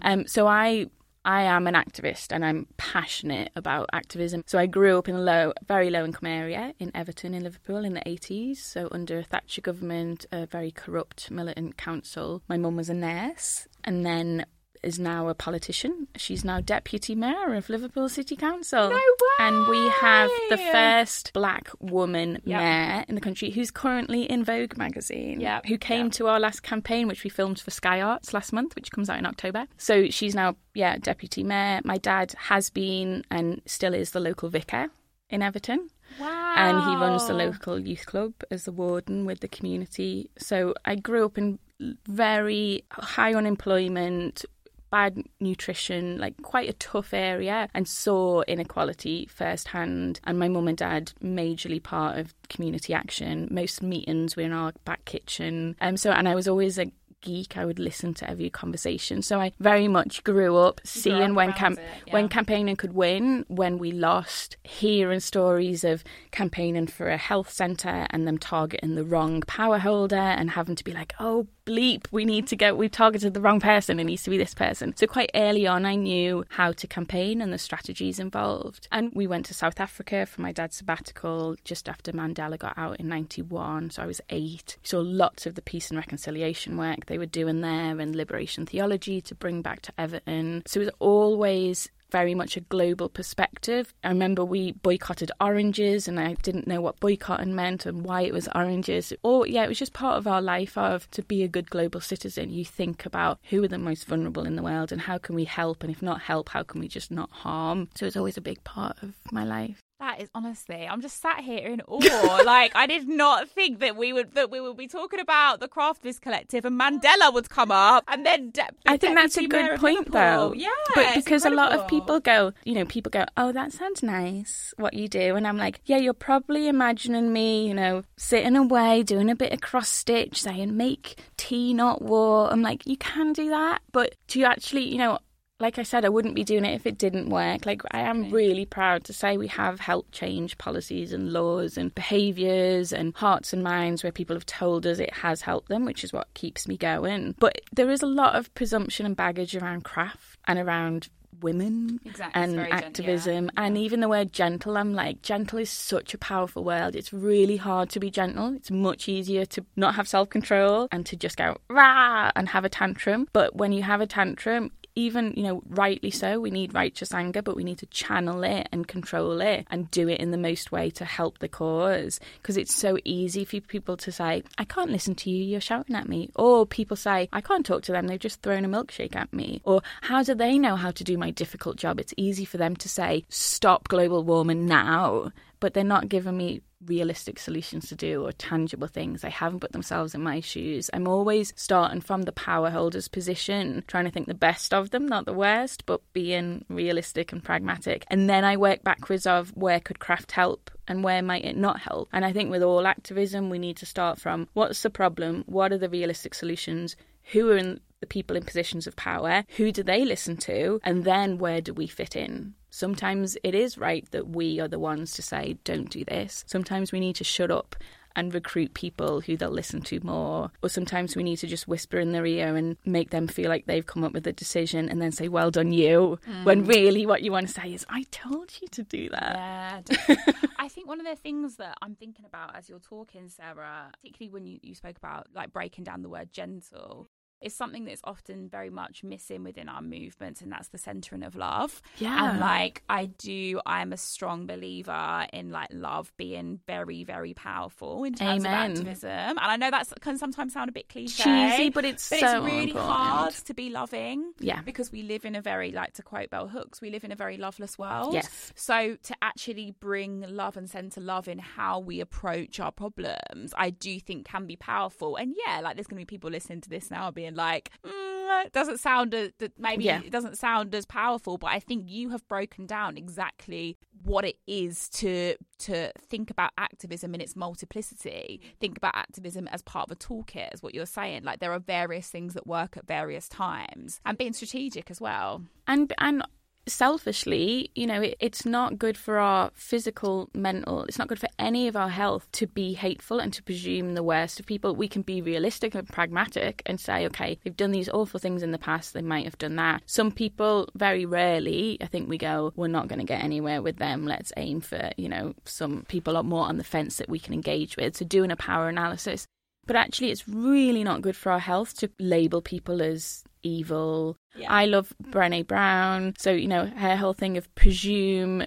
um, 0.03 0.27
so 0.27 0.47
I 0.47 0.91
I 1.25 1.43
am 1.43 1.67
an 1.67 1.75
activist 1.75 2.33
and 2.33 2.45
I'm 2.45 2.67
passionate 2.79 3.51
about 3.55 3.91
activism. 3.93 4.43
So 4.47 4.59
I 4.59 4.67
grew 4.67 4.99
up 4.99 5.09
in 5.09 5.15
a 5.15 5.21
low, 5.21 5.53
very 5.67 5.91
low 5.91 6.05
income 6.05 6.29
area 6.29 6.75
in 6.79 6.91
Everton 6.95 7.35
in 7.35 7.43
Liverpool 7.43 7.85
in 7.85 7.93
the 7.93 8.01
80s. 8.01 8.57
So 8.57 8.89
under 8.91 9.19
a 9.19 9.23
Thatcher 9.23 9.61
government, 9.61 10.25
a 10.33 10.47
very 10.47 10.71
corrupt 10.71 11.31
militant 11.31 11.77
council. 11.77 12.43
My 12.49 12.57
mum 12.57 12.77
was 12.77 12.89
a 12.89 12.95
nurse 12.95 13.69
and 13.85 14.07
then 14.07 14.47
is 14.83 14.99
now 14.99 15.29
a 15.29 15.35
politician. 15.35 16.09
She's 16.17 16.45
now 16.45 16.61
deputy 16.61 17.15
mayor 17.15 17.55
of 17.55 17.69
Liverpool 17.69 18.09
City 18.09 18.37
Council. 18.37 18.91
No 18.91 18.97
way! 18.97 19.01
And 19.41 19.69
we 19.69 19.89
have 19.89 20.31
the 20.49 20.57
first 20.57 21.33
black 21.33 21.71
woman 21.81 22.41
yep. 22.45 22.61
mayor 22.61 23.05
in 23.09 23.15
the 23.15 23.21
country 23.21 23.51
who's 23.51 23.71
currently 23.71 24.23
in 24.23 24.45
Vogue 24.45 24.77
magazine. 24.77 25.41
Yeah. 25.41 25.61
Who 25.67 25.79
came 25.79 26.07
yep. 26.07 26.13
to 26.15 26.29
our 26.29 26.41
last 26.41 26.63
campaign, 26.63 27.09
which 27.09 27.25
we 27.25 27.31
filmed 27.31 27.61
for 27.61 27.71
Sky 27.71 28.01
Arts 28.01 28.33
last 28.33 28.53
month, 28.53 28.75
which 28.75 28.91
comes 28.91 29.11
out 29.11 29.19
in 29.19 29.27
October. 29.27 29.67
So 29.77 30.09
she's 30.09 30.35
now, 30.35 30.57
yeah, 30.75 30.99
deputy 30.99 31.43
mayor. 31.43 31.81
My 31.85 31.99
dad 31.99 32.35
has 32.39 32.71
been 32.71 33.25
and 33.31 33.61
still 33.67 33.95
is 33.95 34.13
the 34.13 34.21
local 34.21 34.49
vicar 34.49 34.89
in 35.29 35.43
Everton. 35.43 35.89
Wow. 36.19 36.55
And 36.57 36.79
he 36.79 36.97
runs 36.97 37.27
the 37.27 37.35
local 37.35 37.79
youth 37.79 38.07
club 38.07 38.33
as 38.51 38.65
the 38.65 38.73
warden 38.73 39.25
with 39.27 39.41
the 39.41 39.49
community. 39.49 40.31
So 40.39 40.75
I 40.85 40.97
grew 40.97 41.25
up 41.25 41.39
in 41.39 41.59
very 42.07 42.85
high 42.91 43.35
unemployment, 43.35 44.45
bad 44.91 45.23
nutrition, 45.41 46.19
like 46.19 46.41
quite 46.43 46.69
a 46.69 46.75
tough 46.75 47.15
area, 47.15 47.69
and 47.75 47.87
saw 47.87 48.43
inequality 48.43 49.27
firsthand. 49.27 50.21
And 50.25 50.39
my 50.39 50.49
mum 50.49 50.69
and 50.69 50.77
dad, 50.77 51.13
majorly 51.23 51.83
part 51.83 52.19
of 52.19 52.35
community 52.49 52.95
action. 52.95 53.49
Most 53.51 53.83
meetings 53.83 54.37
were 54.37 54.43
in 54.43 54.53
our 54.53 54.73
back 54.85 55.05
kitchen. 55.05 55.77
Um, 55.81 55.97
so, 55.97 56.11
and 56.11 56.29
I 56.29 56.35
was 56.35 56.49
always 56.49 56.79
a 56.79 56.91
geek. 57.21 57.57
I 57.57 57.65
would 57.65 57.79
listen 57.79 58.15
to 58.15 58.31
every 58.31 58.51
conversation. 58.51 59.23
So 59.23 59.41
I 59.41 59.53
very 59.61 59.89
much 59.89 60.25
grew 60.25 60.57
up 60.57 60.81
seeing 60.85 61.35
when 61.35 61.53
cam- 61.53 61.77
yeah. 62.07 62.13
when 62.13 62.29
campaigning 62.29 62.77
could 62.77 62.95
win, 62.95 63.45
when 63.49 63.79
we 63.79 63.93
lost, 63.93 64.57
hearing 64.65 65.21
stories 65.21 65.85
of 65.85 66.03
campaigning 66.31 66.87
for 66.87 67.09
a 67.09 67.17
health 67.17 67.51
centre 67.51 68.07
and 68.11 68.27
them 68.27 68.39
targeting 68.39 68.95
the 68.95 69.05
wrong 69.05 69.43
power 69.43 69.79
holder 69.79 70.17
and 70.17 70.51
having 70.51 70.77
to 70.77 70.85
be 70.85 70.93
like, 70.93 71.15
oh 71.21 71.47
bleep, 71.71 72.07
we 72.11 72.25
need 72.25 72.49
to 72.49 72.57
go, 72.57 72.75
we've 72.75 72.91
targeted 72.91 73.33
the 73.33 73.41
wrong 73.41 73.61
person, 73.61 74.01
it 74.01 74.05
needs 74.05 74.25
to 74.25 74.31
be 74.31 74.39
this 74.39 74.55
person. 74.55 74.95
So 74.97 75.07
quite 75.07 75.31
early 75.35 75.67
on, 75.67 75.87
I 75.87 75.95
knew 75.95 76.45
how 76.49 76.73
to 76.73 76.87
campaign 76.87 77.41
and 77.41 77.53
the 77.53 77.59
strategies 77.59 78.19
involved. 78.19 78.89
And 78.91 79.13
we 79.15 79.29
went 79.29 79.47
to 79.47 79.55
South 79.55 79.79
Africa 79.79 80.27
for 80.27 80.41
my 80.41 80.51
dad's 80.51 80.77
sabbatical 80.77 81.57
just 81.65 81.89
after 81.89 82.13
Mandela 82.13 82.59
got 82.59 82.77
out 82.77 82.99
in 82.99 83.09
91. 83.09 83.91
So 83.91 84.03
I 84.03 84.07
was 84.07 84.21
eight. 84.31 84.79
Saw 84.83 85.01
lots 85.01 85.47
of 85.47 85.55
the 85.55 85.63
peace 85.63 85.91
and 85.91 85.97
reconciliation 85.97 86.77
work 86.77 87.07
they 87.07 87.19
were 87.19 87.27
doing 87.27 87.61
there 87.61 88.01
and 88.01 88.17
liberation 88.17 88.67
theology 88.67 89.21
to 89.21 89.35
bring 89.35 89.63
back 89.63 89.83
to 89.83 89.93
Everton. 89.97 90.63
So 90.67 90.81
it 90.81 90.85
was 90.85 90.95
always 90.99 91.89
very 92.11 92.35
much 92.35 92.57
a 92.57 92.61
global 92.61 93.09
perspective. 93.09 93.95
I 94.05 94.09
remember 94.09 94.45
we 94.45 94.73
boycotted 94.73 95.31
oranges 95.41 96.09
and 96.09 96.19
I 96.19 96.35
didn't 96.35 96.67
know 96.67 96.81
what 96.81 97.01
boycotting 97.01 97.55
meant 97.55 97.87
and 97.87 98.05
why 98.05 98.23
it 98.23 98.33
was 98.33 98.49
oranges. 98.55 99.13
Or, 99.23 99.47
yeah, 99.47 99.65
it 99.65 99.69
was 99.69 99.79
just 99.79 99.93
part 99.93 100.19
of 100.19 100.27
our 100.27 100.43
life 100.43 100.77
of 100.77 101.11
to 101.13 101.23
be 101.23 101.43
a 101.43 101.49
good 101.49 101.71
global 101.71 102.01
citizen. 102.01 102.51
You 102.51 102.65
think 102.65 103.07
about 103.07 103.39
who 103.51 103.63
are 103.65 103.69
the 103.69 103.79
most 103.79 104.07
vulnerable 104.07 104.47
in 104.47 104.57
the 104.57 104.63
world 104.63 104.93
and 104.93 105.03
how 105.03 105.19
can 105.19 105.35
we 105.35 105.45
help? 105.45 105.83
And 105.83 105.91
if 105.91 106.03
not 106.03 106.23
help, 106.23 106.51
how 106.51 106.63
can 106.63 106.81
we 106.81 106.89
just 106.89 107.11
not 107.11 107.31
harm? 107.31 107.89
So 107.95 108.07
it's 108.07 108.17
always 108.17 108.37
a 108.37 108.43
big 108.43 108.63
part 108.65 109.03
of 109.03 109.15
my 109.33 109.45
life. 109.45 109.81
That 110.01 110.21
is 110.23 110.31
honestly, 110.35 110.89
I'm 110.91 111.03
just 111.03 111.21
sat 111.21 111.41
here 111.41 111.69
in 111.69 111.81
awe. 111.87 112.43
like 112.45 112.75
I 112.75 112.87
did 112.87 113.07
not 113.07 113.51
think 113.51 113.81
that 113.81 113.97
we 113.97 114.13
would 114.15 114.35
that 114.35 114.51
we 114.51 114.59
would 114.59 114.77
be 114.77 114.89
talking 114.89 115.21
about 115.21 115.61
the 115.61 115.69
Craftivist 115.69 116.23
Collective 116.23 116.65
and 116.65 116.81
Mandela 116.81 117.33
would 117.33 117.51
come 117.51 117.71
up, 117.71 118.05
and 118.09 118.25
then 118.25 118.51
de- 118.51 118.67
I 118.87 118.97
think 118.97 119.15
that's 119.15 119.37
a 119.37 119.47
good 119.47 119.79
point, 119.79 120.11
though. 120.11 120.55
Yeah, 120.55 120.71
but 120.95 121.15
because 121.15 121.45
a 121.45 121.51
lot 121.51 121.73
of 121.73 121.87
people 121.87 122.19
go, 122.19 122.53
you 122.65 122.75
know, 122.75 122.87
people 122.87 123.11
go, 123.11 123.27
"Oh, 123.37 123.53
that 123.53 123.73
sounds 123.73 124.03
nice, 124.03 124.73
what 124.79 124.95
you 124.95 125.07
do," 125.07 125.37
and 125.37 125.47
I'm 125.47 125.59
like, 125.59 125.81
"Yeah, 125.85 125.99
you're 125.99 126.15
probably 126.15 126.67
imagining 126.67 127.33
me, 127.33 127.69
you 127.69 127.75
know, 127.75 128.03
sitting 128.17 128.57
away 128.57 129.03
doing 129.03 129.29
a 129.31 129.37
bit 129.37 129.53
of 129.53 129.61
cross 129.61 129.91
stitch, 129.91 130.41
saying 130.43 130.77
make 130.77 131.21
tea, 131.37 131.75
not 131.75 132.01
war." 132.01 132.51
I'm 132.51 132.63
like, 132.63 132.87
you 132.87 132.97
can 132.97 133.35
do 133.35 133.51
that, 133.51 133.83
but 133.93 134.15
do 134.29 134.39
you 134.39 134.47
actually, 134.47 134.91
you 134.91 134.97
know? 134.99 135.19
Like 135.61 135.79
I 135.79 135.83
said, 135.83 136.05
I 136.05 136.09
wouldn't 136.09 136.35
be 136.35 136.45
doing 136.45 136.65
it 136.65 136.75
if 136.75 136.87
it 136.87 136.99
didn't 136.99 137.29
work. 137.29 137.67
Like, 137.67 137.83
I 137.91 138.01
am 138.01 138.31
really 138.31 138.65
proud 138.65 139.05
to 139.05 139.13
say 139.13 139.37
we 139.37 139.49
have 139.49 139.79
helped 139.79 140.13
change 140.13 140.59
policies 140.59 141.13
and 141.13 141.33
laws 141.33 141.77
and 141.77 141.95
behaviours 141.95 142.93
and 142.93 143.15
hearts 143.15 143.53
and 143.53 143.63
minds 143.63 144.03
where 144.03 144.13
people 144.13 144.35
have 144.35 144.47
told 144.47 144.87
us 144.87 144.99
it 144.99 145.13
has 145.13 145.43
helped 145.43 145.69
them, 145.69 145.85
which 145.85 146.03
is 146.03 146.13
what 146.13 146.33
keeps 146.35 146.67
me 146.67 146.77
going. 146.77 147.35
But 147.39 147.61
there 147.73 147.91
is 147.91 148.03
a 148.03 148.07
lot 148.07 148.37
of 148.37 148.53
presumption 148.55 149.07
and 149.07 149.15
baggage 149.15 149.55
around 149.55 149.85
craft 149.85 150.39
and 150.47 150.59
around 150.59 151.09
women 151.43 152.01
exactly. 152.05 152.43
and 152.43 152.61
activism 152.61 153.45
yeah. 153.47 153.65
and 153.65 153.79
even 153.79 154.01
the 154.01 154.09
word 154.09 154.33
gentle 154.33 154.77
i'm 154.77 154.93
like 154.93 155.23
gentle 155.23 155.59
is 155.59 155.71
such 155.71 156.13
a 156.13 156.19
powerful 156.19 156.65
word 156.65 156.95
it's 156.95 157.13
really 157.13 157.57
hard 157.57 157.89
to 157.89 158.01
be 158.01 158.11
gentle 158.11 158.55
it's 158.55 158.71
much 158.71 159.09
easier 159.09 159.47
to 159.47 159.65
not 159.77 159.95
have 159.95 160.09
self-control 160.09 160.89
and 160.93 161.07
to 161.07 161.17
just 161.17 161.37
go 161.37 161.57
rah 161.69 162.31
and 162.37 162.49
have 162.49 162.65
a 162.65 162.69
tantrum 162.69 163.29
but 163.33 163.57
when 163.57 163.73
you 163.73 163.83
have 163.83 164.01
a 164.01 164.07
tantrum 164.07 164.71
even, 164.95 165.33
you 165.37 165.43
know, 165.43 165.63
rightly 165.69 166.11
so, 166.11 166.41
we 166.41 166.51
need 166.51 166.75
righteous 166.75 167.15
anger, 167.15 167.43
but 167.43 167.57
we 167.57 167.65
need 167.65 167.79
to 167.79 167.87
channel 167.87 168.43
it 168.43 168.69
and 168.73 168.87
control 168.87 169.41
it 169.41 169.67
and 169.71 169.91
do 169.91 170.09
it 170.09 170.21
in 170.21 170.31
the 170.31 170.39
most 170.39 170.73
way 170.73 170.91
to 170.91 171.05
help 171.05 171.39
the 171.39 171.49
cause. 171.49 172.21
Because 172.37 172.57
it's 172.57 172.75
so 172.75 172.99
easy 173.05 173.45
for 173.45 173.61
people 173.61 173.97
to 173.99 174.13
say, 174.13 174.43
I 174.59 174.65
can't 174.65 174.91
listen 174.91 175.15
to 175.17 175.31
you, 175.31 175.45
you're 175.45 175.61
shouting 175.61 175.97
at 175.97 176.09
me. 176.09 176.31
Or 176.35 176.67
people 176.67 176.97
say, 176.97 177.29
I 177.33 177.41
can't 177.41 177.65
talk 177.65 177.83
to 177.85 177.93
them, 177.93 178.07
they've 178.07 178.19
just 178.19 178.43
thrown 178.43 178.65
a 178.65 178.69
milkshake 178.69 179.17
at 179.17 179.33
me. 179.33 179.61
Or 179.65 179.83
how 180.01 180.23
do 180.23 180.35
they 180.35 180.59
know 180.59 180.77
how 180.77 180.91
to 180.91 181.05
do 181.05 181.19
my 181.19 181.31
difficult 181.31 181.77
job? 181.77 182.01
It's 182.01 182.15
easy 182.17 182.45
for 182.45 182.57
them 182.57 182.77
to 182.77 182.89
say, 182.89 183.25
stop 183.29 183.89
global 183.89 184.23
warming 184.25 184.67
now 184.67 185.33
but 185.61 185.75
they're 185.75 185.85
not 185.85 186.09
giving 186.09 186.37
me 186.37 186.63
realistic 186.87 187.39
solutions 187.39 187.89
to 187.89 187.95
do 187.95 188.25
or 188.25 188.33
tangible 188.33 188.87
things. 188.89 189.23
They 189.23 189.31
haven't 189.31 189.61
put 189.61 189.73
themselves 189.73 190.15
in 190.15 190.23
my 190.23 190.41
shoes. 190.41 190.91
I'm 190.93 191.07
always 191.07 191.53
starting 191.57 192.01
from 192.01 192.23
the 192.23 192.33
power 192.33 192.71
holder's 192.71 193.09
position, 193.09 193.85
trying 193.87 194.05
to 194.05 194.11
think 194.11 194.27
the 194.27 194.35
best 194.35 194.73
of 194.73 194.91
them, 194.91 195.07
not 195.07 195.27
the 195.27 195.33
worst, 195.33 195.87
but 195.87 196.01
being 196.13 196.65
realistic 196.69 197.33
and 197.33 197.43
pragmatic. 197.45 198.05
And 198.09 198.29
then 198.29 198.45
I 198.45 198.57
work 198.57 198.83
backwards 198.83 199.27
of 199.27 199.51
where 199.57 199.81
could 199.81 199.99
craft 199.99 200.33
help 200.33 200.71
and 200.89 201.05
where 201.05 201.23
might 201.23 201.45
it 201.45 201.57
not 201.57 201.81
help. 201.81 202.09
And 202.13 202.25
I 202.25 202.33
think 202.33 202.51
with 202.51 202.63
all 202.63 202.87
activism, 202.87 203.51
we 203.51 203.59
need 203.59 203.77
to 203.79 203.87
start 203.87 204.19
from 204.19 204.49
what's 204.55 204.83
the 204.83 204.91
problem? 204.91 205.45
What 205.47 205.73
are 205.73 205.79
the 205.79 205.89
realistic 205.89 206.35
solutions? 206.35 206.97
Who 207.33 207.51
are 207.51 207.57
in 207.57 207.81
the 208.01 208.07
people 208.07 208.37
in 208.37 208.45
positions 208.45 208.87
of 208.87 208.97
power? 208.97 209.45
Who 209.57 209.71
do 209.73 209.83
they 209.83 210.05
listen 210.05 210.37
to? 210.39 210.81
And 210.83 211.05
then 211.05 211.39
where 211.39 211.61
do 211.61 211.75
we 211.75 211.87
fit 211.87 212.17
in? 212.17 212.55
Sometimes 212.71 213.37
it 213.43 213.55
is 213.55 213.77
right 213.77 214.09
that 214.13 214.29
we 214.29 214.61
are 214.61 214.69
the 214.69 214.79
ones 214.79 215.13
to 215.13 215.23
say, 215.23 215.59
don't 215.65 215.91
do 215.91 216.05
this. 216.05 216.45
Sometimes 216.47 216.93
we 216.93 217.01
need 217.01 217.17
to 217.17 217.25
shut 217.25 217.51
up 217.51 217.77
and 218.17 218.35
recruit 218.35 218.75
people 218.75 219.21
who 219.21 219.37
they'll 219.37 219.51
listen 219.51 219.81
to 219.81 220.01
more. 220.01 220.51
Or 220.63 220.69
sometimes 220.69 221.15
we 221.15 221.23
need 221.23 221.37
to 221.37 221.47
just 221.47 221.69
whisper 221.69 221.99
in 221.99 222.13
their 222.13 222.27
ear 222.27 222.57
and 222.57 222.77
make 222.85 223.11
them 223.11 223.29
feel 223.29 223.49
like 223.49 223.67
they've 223.67 223.87
come 223.87 224.05
up 224.05 224.13
with 224.13 224.27
a 224.27 224.33
decision 224.33 224.89
and 224.89 225.01
then 225.01 225.13
say, 225.13 225.29
well 225.29 225.51
done, 225.51 225.73
you. 225.73 226.19
Mm. 226.29 226.45
When 226.45 226.65
really 226.65 227.07
what 227.07 227.23
you 227.23 227.33
want 227.33 227.49
to 227.49 227.53
say 227.53 227.73
is, 227.73 227.87
I 227.89 228.05
told 228.11 228.53
you 228.61 228.69
to 228.69 228.83
do 228.83 229.09
that. 229.11 229.89
Yeah. 229.91 230.17
I 230.59 230.69
think 230.69 230.89
one 230.89 231.01
of 231.01 231.07
the 231.07 231.17
things 231.17 231.57
that 231.57 231.77
I'm 231.83 231.95
thinking 231.95 232.25
about 232.25 232.57
as 232.57 232.69
you're 232.69 232.81
talking, 232.81 233.29
Sarah, 233.29 233.91
particularly 234.03 234.33
when 234.33 234.45
you, 234.45 234.59
you 234.63 234.75
spoke 234.75 234.97
about 234.97 235.29
like 235.35 235.53
breaking 235.53 235.85
down 235.85 236.03
the 236.03 236.09
word 236.09 236.33
gentle, 236.33 237.09
is 237.41 237.55
something 237.55 237.85
that's 237.85 238.01
often 238.05 238.49
very 238.49 238.71
much 238.71 239.03
missing 239.03 239.43
within 239.45 239.69
our 239.69 239.83
movements, 239.83 240.41
and 240.41 240.53
that's 240.53 240.69
the 240.69 240.79
centering 240.79 241.23
of 241.23 241.37
love. 241.37 241.81
Yeah. 241.99 242.31
And 242.31 242.41
like, 242.41 242.83
I 242.89 243.07
do, 243.07 243.61
I'm 243.67 243.93
a 243.93 243.97
strong 243.97 244.47
believer 244.47 245.27
in 245.33 245.51
like 245.51 245.69
love 245.73 246.13
being 246.17 246.61
very, 246.67 247.05
very 247.05 247.35
powerful 247.35 248.05
in 248.05 248.15
terms 248.15 248.45
Amen. 248.45 248.73
of 248.73 248.79
activism. 248.79 249.11
And 249.11 249.39
I 249.39 249.57
know 249.57 249.71
that 249.71 249.89
can 250.01 250.19
sometimes 250.19 250.53
sound 250.53 250.69
a 250.69 250.73
bit 250.73 250.89
cliche, 250.89 251.25
cheesy, 251.25 251.71
but 251.71 251.85
it's 251.85 252.09
but 252.09 252.21
so 252.21 252.27
it's 252.27 252.45
really 252.45 252.71
important. 252.71 252.93
hard 252.93 253.35
to 253.35 253.55
be 253.55 253.71
loving. 253.71 254.33
Yeah. 254.39 254.63
Because 254.63 254.93
we 254.93 255.03
live 255.03 255.25
in 255.25 255.35
a 255.35 255.41
very, 255.43 255.73
like 255.73 255.95
to 255.95 256.03
quote 256.03 256.31
Bell 256.31 256.49
Hooks, 256.49 256.81
we 256.81 256.91
live 256.91 257.05
in 257.05 257.13
a 257.13 257.17
very 257.17 257.37
loveless 257.37 257.79
world. 257.79 258.15
Yes. 258.15 258.53
So 258.55 258.97
to 259.03 259.15
actually 259.23 259.75
bring 259.81 260.25
love 260.29 260.57
and 260.57 260.69
center 260.69 261.01
love 261.01 261.29
in 261.29 261.39
how 261.39 261.79
we 261.81 262.01
approach 262.01 262.61
our 262.61 262.73
problems, 262.73 263.55
I 263.57 263.71
do 263.71 263.99
think 264.01 264.27
can 264.27 264.47
be 264.47 264.57
powerful. 264.57 265.17
And 265.17 265.35
yeah, 265.47 265.61
like 265.61 265.77
there's 265.77 265.87
going 265.87 266.01
to 266.01 266.07
be 266.07 266.17
people 266.17 266.31
listening 266.31 266.61
to 266.63 266.69
this 266.69 266.91
now 266.91 267.11
being 267.11 267.30
like, 267.37 267.71
mm, 267.85 268.45
it 268.45 268.53
doesn't 268.53 268.79
sound 268.81 269.15
as, 269.15 269.31
maybe 269.59 269.85
yeah. 269.85 270.01
it 270.05 270.11
doesn't 270.11 270.39
sound 270.39 270.75
as 270.75 270.87
powerful, 270.87 271.39
but 271.39 271.49
I 271.49 271.61
think 271.61 271.85
you 271.89 272.11
have 272.11 272.27
broken 272.29 272.67
down 272.67 272.97
exactly 272.97 273.77
what 274.03 274.25
it 274.25 274.37
is 274.47 274.89
to 274.89 275.37
to 275.59 275.93
think 276.09 276.31
about 276.31 276.53
activism 276.57 277.15
in 277.15 277.21
its 277.21 277.37
multiplicity. 277.37 278.41
Think 278.61 278.79
about 278.79 278.95
activism 278.95 279.47
as 279.49 279.63
part 279.63 279.91
of 279.91 279.93
a 279.93 279.97
toolkit, 279.97 280.49
as 280.53 280.63
what 280.63 280.75
you're 280.75 280.87
saying. 280.87 281.25
Like 281.25 281.41
there 281.41 281.53
are 281.53 281.59
various 281.59 282.09
things 282.09 282.35
that 282.35 282.47
work 282.47 282.77
at 282.77 282.87
various 282.87 283.29
times, 283.29 284.01
and 284.07 284.17
being 284.17 284.33
strategic 284.33 284.91
as 284.91 285.01
well. 285.01 285.43
And 285.67 285.93
and 285.99 286.23
selfishly, 286.67 287.71
you 287.75 287.87
know, 287.87 288.03
it, 288.03 288.17
it's 288.21 288.45
not 288.45 288.79
good 288.79 288.97
for 288.97 289.19
our 289.19 289.51
physical, 289.55 290.29
mental, 290.35 290.85
it's 290.85 290.99
not 290.99 291.09
good 291.09 291.19
for 291.19 291.29
any 291.39 291.69
of 291.69 291.77
our 291.77 291.89
health 291.89 292.31
to 292.33 292.47
be 292.47 292.75
hateful 292.75 293.19
and 293.19 293.33
to 293.33 293.43
presume 293.43 293.95
the 293.95 294.03
worst 294.03 294.39
of 294.41 294.47
people. 294.47 294.75
We 294.75 294.89
can 294.89 295.03
be 295.03 295.23
realistic 295.23 295.75
and 295.75 295.89
pragmatic 295.89 296.63
and 296.67 296.81
say, 296.81 297.07
okay, 297.07 297.39
they've 297.43 297.57
done 297.57 297.73
these 297.73 297.89
awful 297.89 298.21
things 298.21 298.43
in 298.43 298.53
the 298.53 298.59
past, 298.59 298.95
they 298.95 299.03
might 299.03 299.25
have 299.25 299.39
done 299.39 299.57
that. 299.57 299.83
Some 299.87 300.13
people, 300.13 300.69
very 300.75 301.05
rarely, 301.07 301.79
I 301.81 301.87
think 301.87 302.09
we 302.09 302.19
go, 302.19 302.53
we're 302.57 302.69
not 302.69 302.89
going 302.89 303.01
to 303.01 303.05
get 303.05 303.23
anywhere 303.23 303.63
with 303.63 303.77
them. 303.77 304.07
Let's 304.07 304.33
aim 304.37 304.61
for, 304.61 304.91
you 304.97 305.09
know, 305.09 305.35
some 305.45 305.85
people 305.89 306.17
are 306.17 306.23
more 306.23 306.47
on 306.47 306.59
the 306.59 306.65
fence 306.65 306.97
that 306.97 307.09
we 307.09 307.19
can 307.19 307.35
engage 307.35 307.77
with. 307.77 307.97
So 307.97 308.05
doing 308.05 308.31
a 308.31 308.37
power 308.37 308.69
analysis. 308.69 309.27
But 309.67 309.77
actually, 309.77 310.11
it's 310.11 310.29
really 310.29 310.83
not 310.83 311.03
good 311.03 311.17
for 311.17 311.31
our 311.31 311.39
health 311.39 311.75
to 311.79 311.91
label 311.99 312.43
people 312.43 312.83
as 312.83 313.25
evil. 313.43 314.17
Yeah. 314.35 314.53
I 314.53 314.67
love 314.67 314.93
Brené 315.03 315.47
Brown. 315.47 316.15
So, 316.19 316.33
you 316.33 316.49
know, 316.49 316.67
her 316.67 316.97
whole 316.97 317.13
thing 317.13 317.37
of 317.37 317.53
presume 317.55 318.45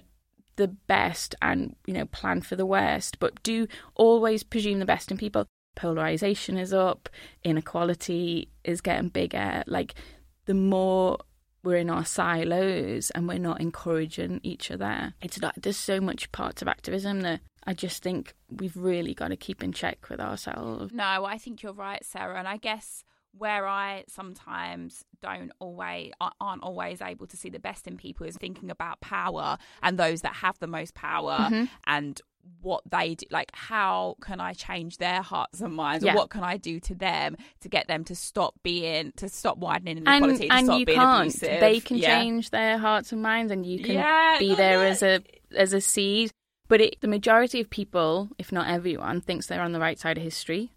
the 0.56 0.68
best 0.68 1.34
and, 1.42 1.76
you 1.86 1.94
know, 1.94 2.06
plan 2.06 2.42
for 2.42 2.56
the 2.56 2.66
worst, 2.66 3.18
but 3.18 3.42
do 3.42 3.66
always 3.94 4.42
presume 4.42 4.78
the 4.78 4.86
best 4.86 5.10
in 5.10 5.16
people. 5.16 5.46
Polarization 5.76 6.56
is 6.56 6.72
up, 6.72 7.08
inequality 7.42 8.48
is 8.62 8.80
getting 8.80 9.08
bigger. 9.08 9.64
Like, 9.66 9.94
the 10.46 10.54
more 10.54 11.18
we're 11.64 11.78
in 11.78 11.90
our 11.90 12.04
silos 12.04 13.10
and 13.10 13.26
we're 13.26 13.38
not 13.38 13.60
encouraging 13.60 14.38
each 14.42 14.70
other, 14.70 15.14
it's 15.20 15.40
like 15.40 15.54
there's 15.56 15.76
so 15.76 16.00
much 16.00 16.30
parts 16.30 16.62
of 16.62 16.68
activism 16.68 17.22
that 17.22 17.40
I 17.66 17.74
just 17.74 18.02
think 18.02 18.34
we've 18.50 18.76
really 18.76 19.14
got 19.14 19.28
to 19.28 19.36
keep 19.36 19.62
in 19.62 19.72
check 19.72 20.08
with 20.10 20.20
ourselves. 20.20 20.92
No, 20.92 21.24
I 21.24 21.38
think 21.38 21.62
you're 21.62 21.72
right, 21.72 22.04
Sarah. 22.04 22.38
And 22.38 22.46
I 22.46 22.58
guess 22.58 23.04
where 23.36 23.66
I 23.66 24.04
sometimes 24.08 25.04
don't 25.20 25.50
always 25.58 26.12
aren't 26.40 26.62
always 26.62 27.00
able 27.00 27.26
to 27.26 27.36
see 27.36 27.50
the 27.50 27.58
best 27.58 27.86
in 27.86 27.96
people 27.96 28.26
is 28.26 28.36
thinking 28.36 28.70
about 28.70 29.00
power 29.00 29.58
and 29.82 29.98
those 29.98 30.20
that 30.22 30.34
have 30.34 30.58
the 30.58 30.66
most 30.66 30.94
power 30.94 31.38
mm-hmm. 31.38 31.64
and 31.86 32.20
what 32.60 32.82
they 32.90 33.14
do 33.14 33.24
like 33.30 33.50
how 33.54 34.16
can 34.20 34.38
i 34.38 34.52
change 34.52 34.98
their 34.98 35.22
hearts 35.22 35.62
and 35.62 35.74
minds 35.74 36.04
yeah. 36.04 36.14
what 36.14 36.28
can 36.28 36.42
i 36.42 36.58
do 36.58 36.78
to 36.78 36.94
them 36.94 37.38
to 37.60 37.70
get 37.70 37.88
them 37.88 38.04
to 38.04 38.14
stop 38.14 38.54
being 38.62 39.12
to 39.16 39.30
stop 39.30 39.56
widening 39.56 39.96
inequality 39.96 40.50
and, 40.50 40.68
and 40.68 40.78
you 40.78 40.84
can't 40.84 41.28
abusive. 41.28 41.60
they 41.60 41.80
can 41.80 41.96
yeah. 41.96 42.20
change 42.20 42.50
their 42.50 42.76
hearts 42.76 43.12
and 43.12 43.22
minds 43.22 43.50
and 43.50 43.64
you 43.64 43.82
can 43.82 43.94
yeah, 43.94 44.36
be 44.38 44.54
there 44.54 44.84
as 44.84 45.02
a 45.02 45.22
as 45.56 45.72
a 45.72 45.80
seed 45.80 46.30
but 46.68 46.80
it, 46.80 47.00
the 47.00 47.08
majority 47.08 47.60
of 47.60 47.70
people 47.70 48.28
if 48.38 48.52
not 48.52 48.68
everyone 48.68 49.20
thinks 49.20 49.46
they're 49.46 49.62
on 49.62 49.72
the 49.72 49.80
right 49.80 49.98
side 49.98 50.16
of 50.16 50.24
history 50.24 50.70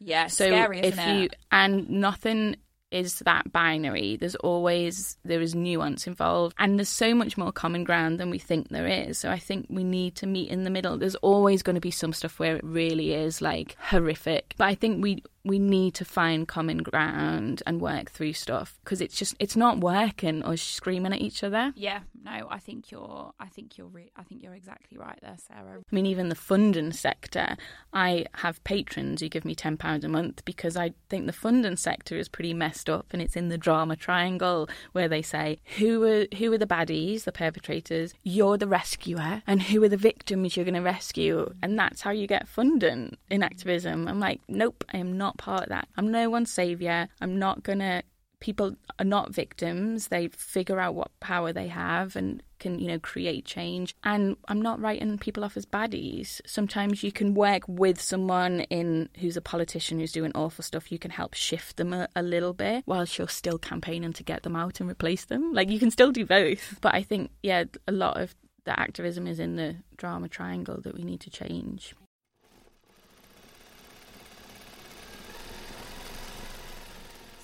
yeah, 0.00 0.28
so 0.28 0.46
scary, 0.46 0.80
if 0.80 0.96
you 0.96 1.24
it? 1.24 1.36
and 1.50 1.88
nothing 1.90 2.56
is 2.90 3.18
that 3.20 3.52
binary. 3.52 4.16
There's 4.16 4.36
always 4.36 5.18
there 5.24 5.40
is 5.40 5.54
nuance 5.54 6.06
involved, 6.06 6.54
and 6.58 6.78
there's 6.78 6.88
so 6.88 7.14
much 7.14 7.36
more 7.36 7.52
common 7.52 7.84
ground 7.84 8.18
than 8.18 8.30
we 8.30 8.38
think 8.38 8.68
there 8.68 8.86
is. 8.86 9.18
So 9.18 9.30
I 9.30 9.38
think 9.38 9.66
we 9.68 9.84
need 9.84 10.14
to 10.16 10.26
meet 10.26 10.50
in 10.50 10.64
the 10.64 10.70
middle. 10.70 10.96
There's 10.96 11.14
always 11.16 11.62
going 11.62 11.74
to 11.74 11.80
be 11.80 11.90
some 11.90 12.12
stuff 12.12 12.38
where 12.38 12.56
it 12.56 12.64
really 12.64 13.12
is 13.12 13.42
like 13.42 13.76
horrific, 13.80 14.54
but 14.56 14.66
I 14.66 14.74
think 14.74 15.02
we 15.02 15.22
we 15.44 15.58
need 15.58 15.94
to 15.94 16.04
find 16.04 16.46
common 16.46 16.78
ground 16.78 17.62
and 17.66 17.80
work 17.80 18.10
through 18.10 18.34
stuff 18.34 18.78
because 18.84 19.00
it's 19.00 19.16
just 19.16 19.34
it's 19.38 19.56
not 19.56 19.78
working 19.78 20.44
or 20.44 20.56
screaming 20.56 21.12
at 21.12 21.20
each 21.20 21.42
other. 21.42 21.72
Yeah, 21.76 22.00
no, 22.30 22.46
I 22.50 22.58
think 22.58 22.90
you're 22.90 23.32
I 23.38 23.46
think 23.46 23.78
you're 23.78 23.86
re- 23.86 24.10
I 24.16 24.22
think 24.22 24.42
you're 24.42 24.54
exactly 24.54 24.98
right 24.98 25.18
there, 25.22 25.36
Sarah. 25.38 25.80
I 25.80 25.94
mean, 25.94 26.06
even 26.06 26.28
the 26.28 26.34
funding 26.34 26.92
sector, 26.92 27.56
I 27.92 28.26
have 28.34 28.62
patrons 28.64 29.20
who 29.20 29.28
give 29.28 29.44
me 29.44 29.54
ten 29.54 29.76
pounds 29.76 30.04
a 30.04 30.08
month 30.08 30.44
because 30.44 30.76
I 30.76 30.92
think 31.08 31.26
the 31.26 31.32
funding 31.32 31.76
sector 31.76 32.16
is 32.16 32.28
pretty 32.28 32.54
messed 32.54 32.90
up, 32.90 33.06
and 33.12 33.22
it's 33.22 33.36
in 33.36 33.48
the 33.48 33.58
drama 33.58 33.96
triangle 33.96 34.68
where 34.92 35.08
they 35.08 35.22
say 35.22 35.58
who 35.78 36.02
are 36.04 36.26
who 36.36 36.52
are 36.52 36.58
the 36.58 36.66
baddies, 36.66 37.24
the 37.24 37.32
perpetrators, 37.32 38.14
you're 38.22 38.58
the 38.58 38.66
rescuer, 38.66 39.42
and 39.46 39.62
who 39.62 39.82
are 39.82 39.88
the 39.88 39.96
victims 39.96 40.56
you're 40.56 40.64
going 40.64 40.74
to 40.74 40.80
rescue, 40.80 41.52
and 41.62 41.78
that's 41.78 42.02
how 42.02 42.10
you 42.10 42.26
get 42.26 42.48
funding 42.48 43.16
in 43.30 43.42
activism. 43.42 44.08
I'm 44.08 44.20
like, 44.20 44.40
nope, 44.48 44.84
I 44.92 44.98
am 44.98 45.16
not 45.16 45.38
part 45.38 45.64
of 45.64 45.68
that. 45.70 45.88
I'm 45.96 46.10
no 46.10 46.30
one's 46.30 46.52
savior. 46.52 47.08
I'm 47.20 47.38
not 47.38 47.62
to 47.78 48.02
people 48.40 48.76
are 48.98 49.04
not 49.04 49.34
victims. 49.34 50.08
They 50.08 50.28
figure 50.28 50.78
out 50.78 50.94
what 50.94 51.10
power 51.20 51.52
they 51.52 51.68
have 51.68 52.16
and 52.16 52.42
can, 52.58 52.78
you 52.78 52.88
know, 52.88 52.98
create 52.98 53.44
change. 53.44 53.94
And 54.04 54.36
I'm 54.48 54.60
not 54.60 54.80
writing 54.80 55.18
people 55.18 55.44
off 55.44 55.56
as 55.56 55.66
baddies. 55.66 56.40
Sometimes 56.46 57.02
you 57.02 57.12
can 57.12 57.34
work 57.34 57.62
with 57.66 58.00
someone 58.00 58.60
in 58.62 59.08
who's 59.18 59.36
a 59.36 59.40
politician 59.40 59.98
who's 59.98 60.12
doing 60.12 60.32
awful 60.34 60.64
stuff. 60.64 60.90
You 60.90 60.98
can 60.98 61.10
help 61.10 61.34
shift 61.34 61.76
them 61.76 61.92
a, 61.92 62.08
a 62.16 62.22
little 62.22 62.52
bit 62.52 62.84
whilst 62.86 63.18
you're 63.18 63.28
still 63.28 63.58
campaigning 63.58 64.12
to 64.14 64.22
get 64.22 64.42
them 64.42 64.56
out 64.56 64.80
and 64.80 64.90
replace 64.90 65.24
them. 65.24 65.52
Like 65.52 65.70
you 65.70 65.78
can 65.78 65.90
still 65.90 66.12
do 66.12 66.26
both. 66.26 66.78
But 66.80 66.94
I 66.94 67.02
think, 67.02 67.30
yeah, 67.42 67.64
a 67.86 67.92
lot 67.92 68.20
of 68.20 68.34
the 68.64 68.78
activism 68.78 69.26
is 69.26 69.40
in 69.40 69.56
the 69.56 69.76
drama 69.96 70.28
triangle 70.28 70.80
that 70.82 70.94
we 70.94 71.04
need 71.04 71.20
to 71.20 71.30
change. 71.30 71.94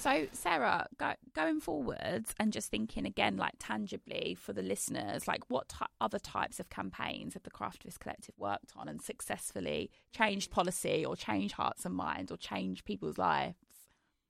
So, 0.05 0.27
Sarah, 0.33 0.87
go, 0.99 1.15
going 1.33 1.61
forwards 1.61 2.35
and 2.39 2.53
just 2.53 2.71
thinking 2.71 3.07
again, 3.07 3.39
like 3.39 3.55
tangibly 3.59 4.37
for 4.39 4.53
the 4.53 4.61
listeners, 4.61 5.27
like 5.27 5.49
what 5.49 5.73
other 5.99 6.19
types 6.19 6.61
of 6.61 6.69
campaigns 6.69 7.33
have 7.33 7.43
the 7.43 7.51
Craftivist 7.51 8.01
Collective 8.01 8.35
worked 8.37 8.75
on 8.77 8.87
and 8.87 9.01
successfully 9.01 9.91
changed 10.15 10.51
policy 10.51 11.07
or 11.07 11.17
changed 11.17 11.55
hearts 11.55 11.87
and 11.87 11.95
minds 11.95 12.31
or 12.31 12.37
changed 12.37 12.85
people's 12.85 13.17
lives? 13.17 13.57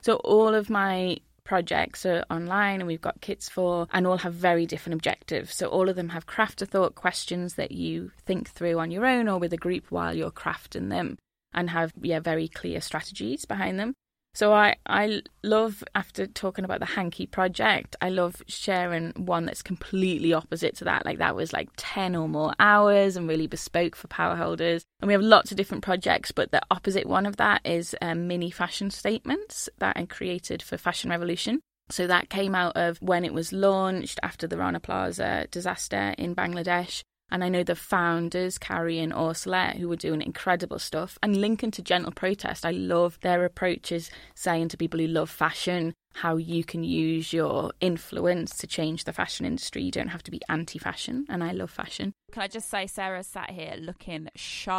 So, 0.01 0.15
all 0.19 0.55
of 0.55 0.71
my 0.71 1.17
projects 1.43 2.07
are 2.07 2.25
online 2.31 2.79
and 2.79 2.87
we've 2.87 3.01
got 3.01 3.21
kits 3.21 3.49
for 3.49 3.89
and 3.93 4.07
all 4.07 4.19
have 4.19 4.33
very 4.33 4.65
different 4.67 4.95
objectives 4.95 5.55
so 5.55 5.67
all 5.67 5.91
of 5.91 5.97
them 5.97 6.09
have 6.09 6.25
craft 6.25 6.63
a 6.63 6.67
thought 6.67 6.95
questions 6.95 7.57
that 7.57 7.71
you 7.71 8.11
think 8.25 8.49
through 8.49 8.79
on 8.79 8.91
your 8.91 9.05
own 9.05 9.29
or 9.29 9.39
with 9.39 9.53
a 9.53 9.59
group 9.59 9.91
while 9.91 10.17
you're 10.17 10.31
crafting 10.31 10.89
them 10.89 11.19
and 11.53 11.69
have 11.69 11.93
yeah 12.01 12.19
very 12.19 12.49
clear 12.49 12.81
strategies 12.81 13.45
behind 13.45 13.79
them 13.79 13.93
So 14.35 14.53
I, 14.53 14.75
I 14.87 15.23
love, 15.45 15.85
after 15.95 16.27
talking 16.27 16.65
about 16.65 16.81
the 16.81 16.87
Hanky 16.87 17.25
project, 17.25 17.95
I 18.01 18.09
love 18.09 18.43
sharing 18.49 19.13
one 19.13 19.47
that's 19.47 19.63
completely 19.63 20.33
opposite 20.33 20.75
to 20.77 20.85
that. 20.85 21.07
Like 21.07 21.19
that 21.19 21.37
was 21.37 21.53
like 21.53 21.69
10 21.77 22.17
or 22.17 22.29
more 22.29 22.53
hours 22.59 23.17
and 23.17 23.29
really 23.29 23.47
bespoke 23.47 23.95
for 23.95 24.09
power 24.09 24.35
holders. 24.35 24.85
And 25.01 25.07
we 25.07 25.13
have 25.13 25.23
lots 25.23 25.53
of 25.53 25.57
different 25.57 25.85
projects, 25.85 26.33
but 26.33 26.51
the 26.51 26.63
opposite 26.71 27.07
one 27.07 27.27
of 27.27 27.37
that 27.37 27.61
is 27.65 27.95
um, 28.03 28.27
mini 28.27 28.51
fashion 28.51 28.91
statements 28.91 29.69
that 29.79 29.97
I 29.97 30.05
created 30.07 30.63
for 30.63 30.77
Fashion 30.77 31.11
Revolution. 31.11 31.61
So 31.91 32.07
that 32.09 32.29
came 32.29 32.55
out 32.55 32.77
of 32.77 32.99
when 33.01 33.25
it 33.25 33.35
was 33.35 33.53
launched 33.53 34.19
after 34.23 34.49
the 34.49 34.57
Rana 34.57 34.81
Plaza 34.81 35.47
disaster 35.51 36.15
in 36.19 36.35
Bangladesh. 36.35 37.03
And 37.31 37.43
I 37.43 37.49
know 37.49 37.63
the 37.63 37.75
founders, 37.75 38.59
Carry 38.59 38.99
and 38.99 39.13
Orsola, 39.13 39.77
who 39.77 39.89
were 39.89 39.97
doing 39.97 40.23
incredible 40.23 40.79
stuff. 40.79 41.19
And 41.23 41.37
linking 41.41 41.71
to 41.73 41.83
Gentle 41.83 42.13
Protest, 42.13 42.65
I 42.65 42.71
love 42.71 43.19
their 43.23 43.45
approaches 43.45 44.11
saying 44.35 44.69
to 44.69 44.77
people 44.77 45.01
who 45.01 45.07
love 45.07 45.31
fashion 45.31 45.95
how 46.15 46.37
you 46.37 46.63
can 46.63 46.85
use 46.85 47.33
your 47.33 47.73
influence 47.81 48.57
to 48.59 48.69
change 48.69 49.03
the 49.03 49.13
fashion 49.13 49.45
industry. 49.45 49.83
You 49.83 49.91
don't 49.91 50.09
have 50.09 50.23
to 50.25 50.31
be 50.31 50.41
anti 50.49 50.79
fashion. 50.79 51.27
And 51.29 51.43
I 51.43 51.51
love 51.51 51.71
fashion. 51.71 52.15
Can 52.31 52.43
I 52.43 52.49
just 52.49 52.71
say, 52.71 52.87
Sarah 52.87 53.25
sat 53.25 53.51
here 53.51 53.75
looking 53.79 54.29
sharp. 54.37 54.75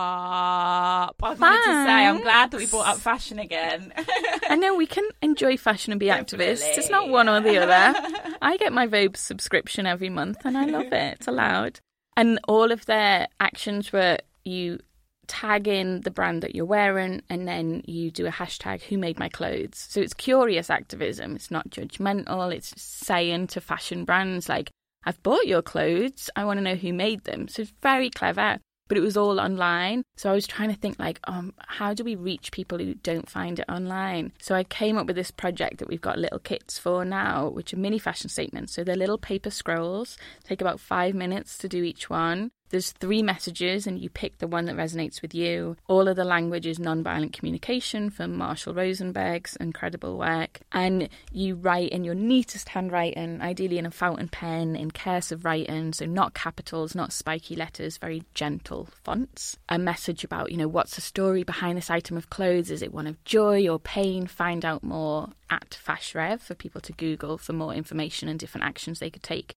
I 1.21 1.33
wanted 1.33 1.39
to 1.39 1.85
say, 1.85 2.05
I'm 2.07 2.21
glad 2.21 2.51
that 2.51 2.57
we 2.57 2.67
brought 2.67 2.87
up 2.87 2.97
fashion 2.97 3.39
again. 3.39 3.91
I 4.49 4.55
know 4.55 4.75
we 4.75 4.87
can 4.87 5.07
enjoy 5.21 5.57
fashion 5.57 5.91
and 5.91 5.99
be 5.99 6.07
activists. 6.07 6.77
It's 6.77 6.89
not 6.89 7.09
one 7.09 7.27
or 7.27 7.41
the 7.41 7.57
other. 7.57 7.99
I 8.41 8.55
get 8.57 8.71
my 8.71 8.87
Vogue 8.87 9.17
subscription 9.17 9.85
every 9.85 10.09
month 10.09 10.37
and 10.45 10.57
I 10.57 10.65
love 10.65 10.87
it. 10.93 11.17
It's 11.17 11.27
allowed. 11.27 11.81
And 12.17 12.39
all 12.47 12.71
of 12.71 12.85
their 12.85 13.27
actions 13.39 13.91
were 13.91 14.17
you 14.43 14.79
tag 15.27 15.67
in 15.67 16.01
the 16.01 16.11
brand 16.11 16.43
that 16.43 16.55
you're 16.55 16.65
wearing 16.65 17.21
and 17.29 17.47
then 17.47 17.81
you 17.85 18.11
do 18.11 18.27
a 18.27 18.31
hashtag 18.31 18.81
who 18.83 18.97
made 18.97 19.19
my 19.19 19.27
clothes. 19.27 19.87
So 19.89 19.99
it's 19.99 20.13
curious 20.13 20.69
activism. 20.69 21.35
It's 21.35 21.51
not 21.51 21.69
judgmental. 21.69 22.53
It's 22.53 22.79
saying 22.81 23.47
to 23.47 23.61
fashion 23.61 24.05
brands 24.05 24.47
like, 24.47 24.69
I've 25.03 25.21
bought 25.23 25.45
your 25.45 25.61
clothes. 25.61 26.29
I 26.35 26.45
want 26.45 26.57
to 26.57 26.63
know 26.63 26.75
who 26.75 26.93
made 26.93 27.23
them. 27.25 27.47
So 27.47 27.63
it's 27.63 27.73
very 27.81 28.09
clever 28.09 28.59
but 28.87 28.97
it 28.97 29.01
was 29.01 29.17
all 29.17 29.39
online. 29.39 30.03
So 30.15 30.29
I 30.29 30.33
was 30.33 30.47
trying 30.47 30.69
to 30.69 30.75
think 30.75 30.99
like, 30.99 31.19
um, 31.25 31.53
how 31.59 31.93
do 31.93 32.03
we 32.03 32.15
reach 32.15 32.51
people 32.51 32.77
who 32.77 32.95
don't 32.95 33.29
find 33.29 33.59
it 33.59 33.65
online? 33.69 34.31
So 34.39 34.55
I 34.55 34.63
came 34.63 34.97
up 34.97 35.07
with 35.07 35.15
this 35.15 35.31
project 35.31 35.77
that 35.79 35.87
we've 35.87 36.01
got 36.01 36.17
little 36.17 36.39
kits 36.39 36.77
for 36.77 37.03
now, 37.05 37.49
which 37.49 37.73
are 37.73 37.77
mini 37.77 37.99
fashion 37.99 38.29
statements. 38.29 38.73
So 38.73 38.83
they're 38.83 38.95
little 38.95 39.17
paper 39.17 39.49
scrolls, 39.49 40.17
take 40.43 40.61
about 40.61 40.79
five 40.79 41.15
minutes 41.15 41.57
to 41.59 41.67
do 41.67 41.83
each 41.83 42.09
one. 42.09 42.51
There's 42.69 42.91
three 42.91 43.21
messages, 43.21 43.85
and 43.85 43.99
you 43.99 44.09
pick 44.09 44.39
the 44.39 44.47
one 44.47 44.65
that 44.65 44.75
resonates 44.75 45.21
with 45.21 45.35
you. 45.35 45.77
All 45.87 46.07
of 46.07 46.15
the 46.15 46.25
language 46.25 46.65
is 46.65 46.79
nonviolent 46.79 47.33
communication 47.33 48.09
from 48.09 48.35
Marshall 48.35 48.73
Rosenberg's 48.73 49.55
incredible 49.57 50.17
work. 50.17 50.61
And 50.71 51.09
you 51.31 51.55
write 51.55 51.89
in 51.89 52.03
your 52.03 52.15
neatest 52.15 52.69
handwriting, 52.69 53.41
ideally 53.41 53.77
in 53.77 53.85
a 53.85 53.91
fountain 53.91 54.27
pen, 54.27 54.75
in 54.75 54.91
cursive 54.91 55.45
writing, 55.45 55.93
so 55.93 56.05
not 56.05 56.33
capitals, 56.33 56.95
not 56.95 57.13
spiky 57.13 57.55
letters, 57.55 57.97
very 57.97 58.23
gentle 58.33 58.89
fonts. 59.03 59.57
A 59.69 59.77
message 59.77 60.23
about, 60.23 60.51
you 60.51 60.57
know, 60.57 60.67
what's 60.67 60.95
the 60.95 61.01
story 61.01 61.43
behind 61.43 61.77
this 61.77 61.89
item 61.89 62.17
of 62.17 62.29
clothes? 62.29 62.71
Is 62.71 62.81
it 62.81 62.93
one 62.93 63.07
of 63.07 63.23
joy 63.25 63.67
or 63.67 63.79
pain? 63.79 64.27
Find 64.27 64.65
out 64.65 64.83
more 64.83 65.29
at 65.49 65.77
Fashrev 65.85 66.41
for 66.41 66.55
people 66.55 66.81
to 66.81 66.93
Google 66.93 67.37
for 67.37 67.53
more 67.53 67.73
information 67.73 68.27
and 68.27 68.39
different 68.39 68.65
actions 68.65 68.99
they 68.99 69.09
could 69.11 69.23
take 69.23 69.53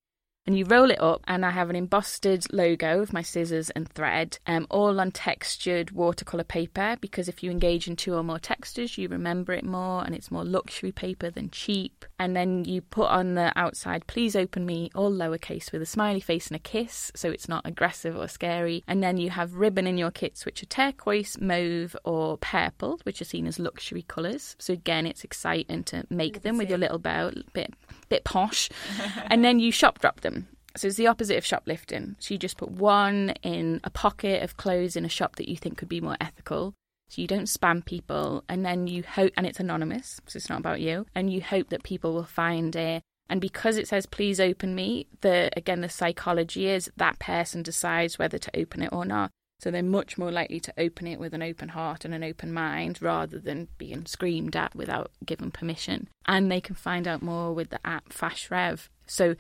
and 0.48 0.56
you 0.56 0.64
roll 0.64 0.90
it 0.90 0.98
up 0.98 1.22
and 1.28 1.44
I 1.44 1.50
have 1.50 1.68
an 1.68 1.76
embossed 1.76 2.26
logo 2.50 3.02
of 3.02 3.12
my 3.12 3.20
scissors 3.20 3.68
and 3.68 3.86
thread, 3.86 4.38
um, 4.46 4.66
all 4.70 4.98
on 4.98 5.10
textured 5.10 5.90
watercolour 5.90 6.42
paper 6.42 6.96
because 7.02 7.28
if 7.28 7.42
you 7.42 7.50
engage 7.50 7.86
in 7.86 7.96
two 7.96 8.14
or 8.14 8.22
more 8.22 8.38
textures 8.38 8.96
you 8.96 9.08
remember 9.08 9.52
it 9.52 9.62
more 9.62 10.02
and 10.06 10.14
it's 10.14 10.30
more 10.30 10.46
luxury 10.46 10.90
paper 10.90 11.28
than 11.28 11.50
cheap. 11.50 12.06
And 12.18 12.34
then 12.34 12.64
you 12.64 12.80
put 12.80 13.10
on 13.10 13.34
the 13.34 13.52
outside, 13.56 14.06
please 14.06 14.34
open 14.34 14.64
me, 14.64 14.90
all 14.94 15.12
lowercase 15.12 15.70
with 15.70 15.82
a 15.82 15.86
smiley 15.86 16.20
face 16.20 16.46
and 16.46 16.56
a 16.56 16.60
kiss 16.60 17.12
so 17.14 17.30
it's 17.30 17.46
not 17.46 17.66
aggressive 17.66 18.16
or 18.16 18.26
scary. 18.26 18.82
And 18.88 19.02
then 19.02 19.18
you 19.18 19.28
have 19.28 19.52
ribbon 19.52 19.86
in 19.86 19.98
your 19.98 20.10
kits 20.10 20.46
which 20.46 20.62
are 20.62 20.66
turquoise, 20.66 21.38
mauve 21.38 21.94
or 22.04 22.38
purple, 22.38 23.00
which 23.02 23.20
are 23.20 23.26
seen 23.26 23.46
as 23.46 23.58
luxury 23.58 24.06
colours. 24.08 24.56
So 24.58 24.72
again 24.72 25.06
it's 25.06 25.24
exciting 25.24 25.84
to 25.84 26.06
make 26.08 26.40
them 26.40 26.56
with 26.56 26.70
your 26.70 26.78
little 26.78 26.98
bow, 26.98 27.32
bit 27.52 27.74
bit 28.08 28.24
posh, 28.24 28.68
and 29.26 29.44
then 29.44 29.58
you 29.58 29.72
shop 29.72 29.98
drop 30.00 30.20
them. 30.20 30.48
So 30.76 30.86
it's 30.86 30.96
the 30.96 31.08
opposite 31.08 31.36
of 31.36 31.44
shoplifting. 31.44 32.16
So 32.20 32.34
you 32.34 32.38
just 32.38 32.56
put 32.56 32.70
one 32.70 33.30
in 33.42 33.80
a 33.82 33.90
pocket 33.90 34.42
of 34.42 34.56
clothes 34.56 34.96
in 34.96 35.04
a 35.04 35.08
shop 35.08 35.36
that 35.36 35.48
you 35.48 35.56
think 35.56 35.76
could 35.78 35.88
be 35.88 36.00
more 36.00 36.16
ethical. 36.20 36.74
So 37.08 37.22
you 37.22 37.26
don't 37.26 37.44
spam 37.44 37.84
people, 37.84 38.44
and 38.48 38.64
then 38.64 38.86
you 38.86 39.02
hope, 39.02 39.32
and 39.36 39.46
it's 39.46 39.60
anonymous, 39.60 40.20
so 40.26 40.36
it's 40.36 40.50
not 40.50 40.60
about 40.60 40.80
you, 40.80 41.06
and 41.14 41.32
you 41.32 41.40
hope 41.40 41.70
that 41.70 41.82
people 41.82 42.12
will 42.12 42.24
find 42.24 42.76
it. 42.76 43.02
And 43.30 43.40
because 43.40 43.76
it 43.76 43.88
says 43.88 44.06
please 44.06 44.40
open 44.40 44.74
me, 44.74 45.06
the 45.20 45.50
again 45.56 45.80
the 45.80 45.88
psychology 45.88 46.68
is 46.68 46.90
that 46.96 47.18
person 47.18 47.62
decides 47.62 48.18
whether 48.18 48.38
to 48.38 48.60
open 48.60 48.82
it 48.82 48.92
or 48.92 49.04
not. 49.04 49.30
So 49.60 49.70
they're 49.70 49.82
much 49.82 50.16
more 50.16 50.30
likely 50.30 50.60
to 50.60 50.74
open 50.78 51.06
it 51.06 51.18
with 51.18 51.34
an 51.34 51.42
open 51.42 51.70
heart 51.70 52.04
and 52.04 52.14
an 52.14 52.22
open 52.22 52.52
mind 52.52 53.02
rather 53.02 53.38
than 53.38 53.68
being 53.76 54.06
screamed 54.06 54.54
at 54.54 54.74
without 54.74 55.10
given 55.24 55.50
permission. 55.50 56.08
And 56.26 56.50
they 56.50 56.60
can 56.60 56.76
find 56.76 57.08
out 57.08 57.22
more 57.22 57.52
with 57.52 57.70
the 57.70 57.80
app 57.84 58.10
FashRev. 58.10 58.88
So 59.06 59.34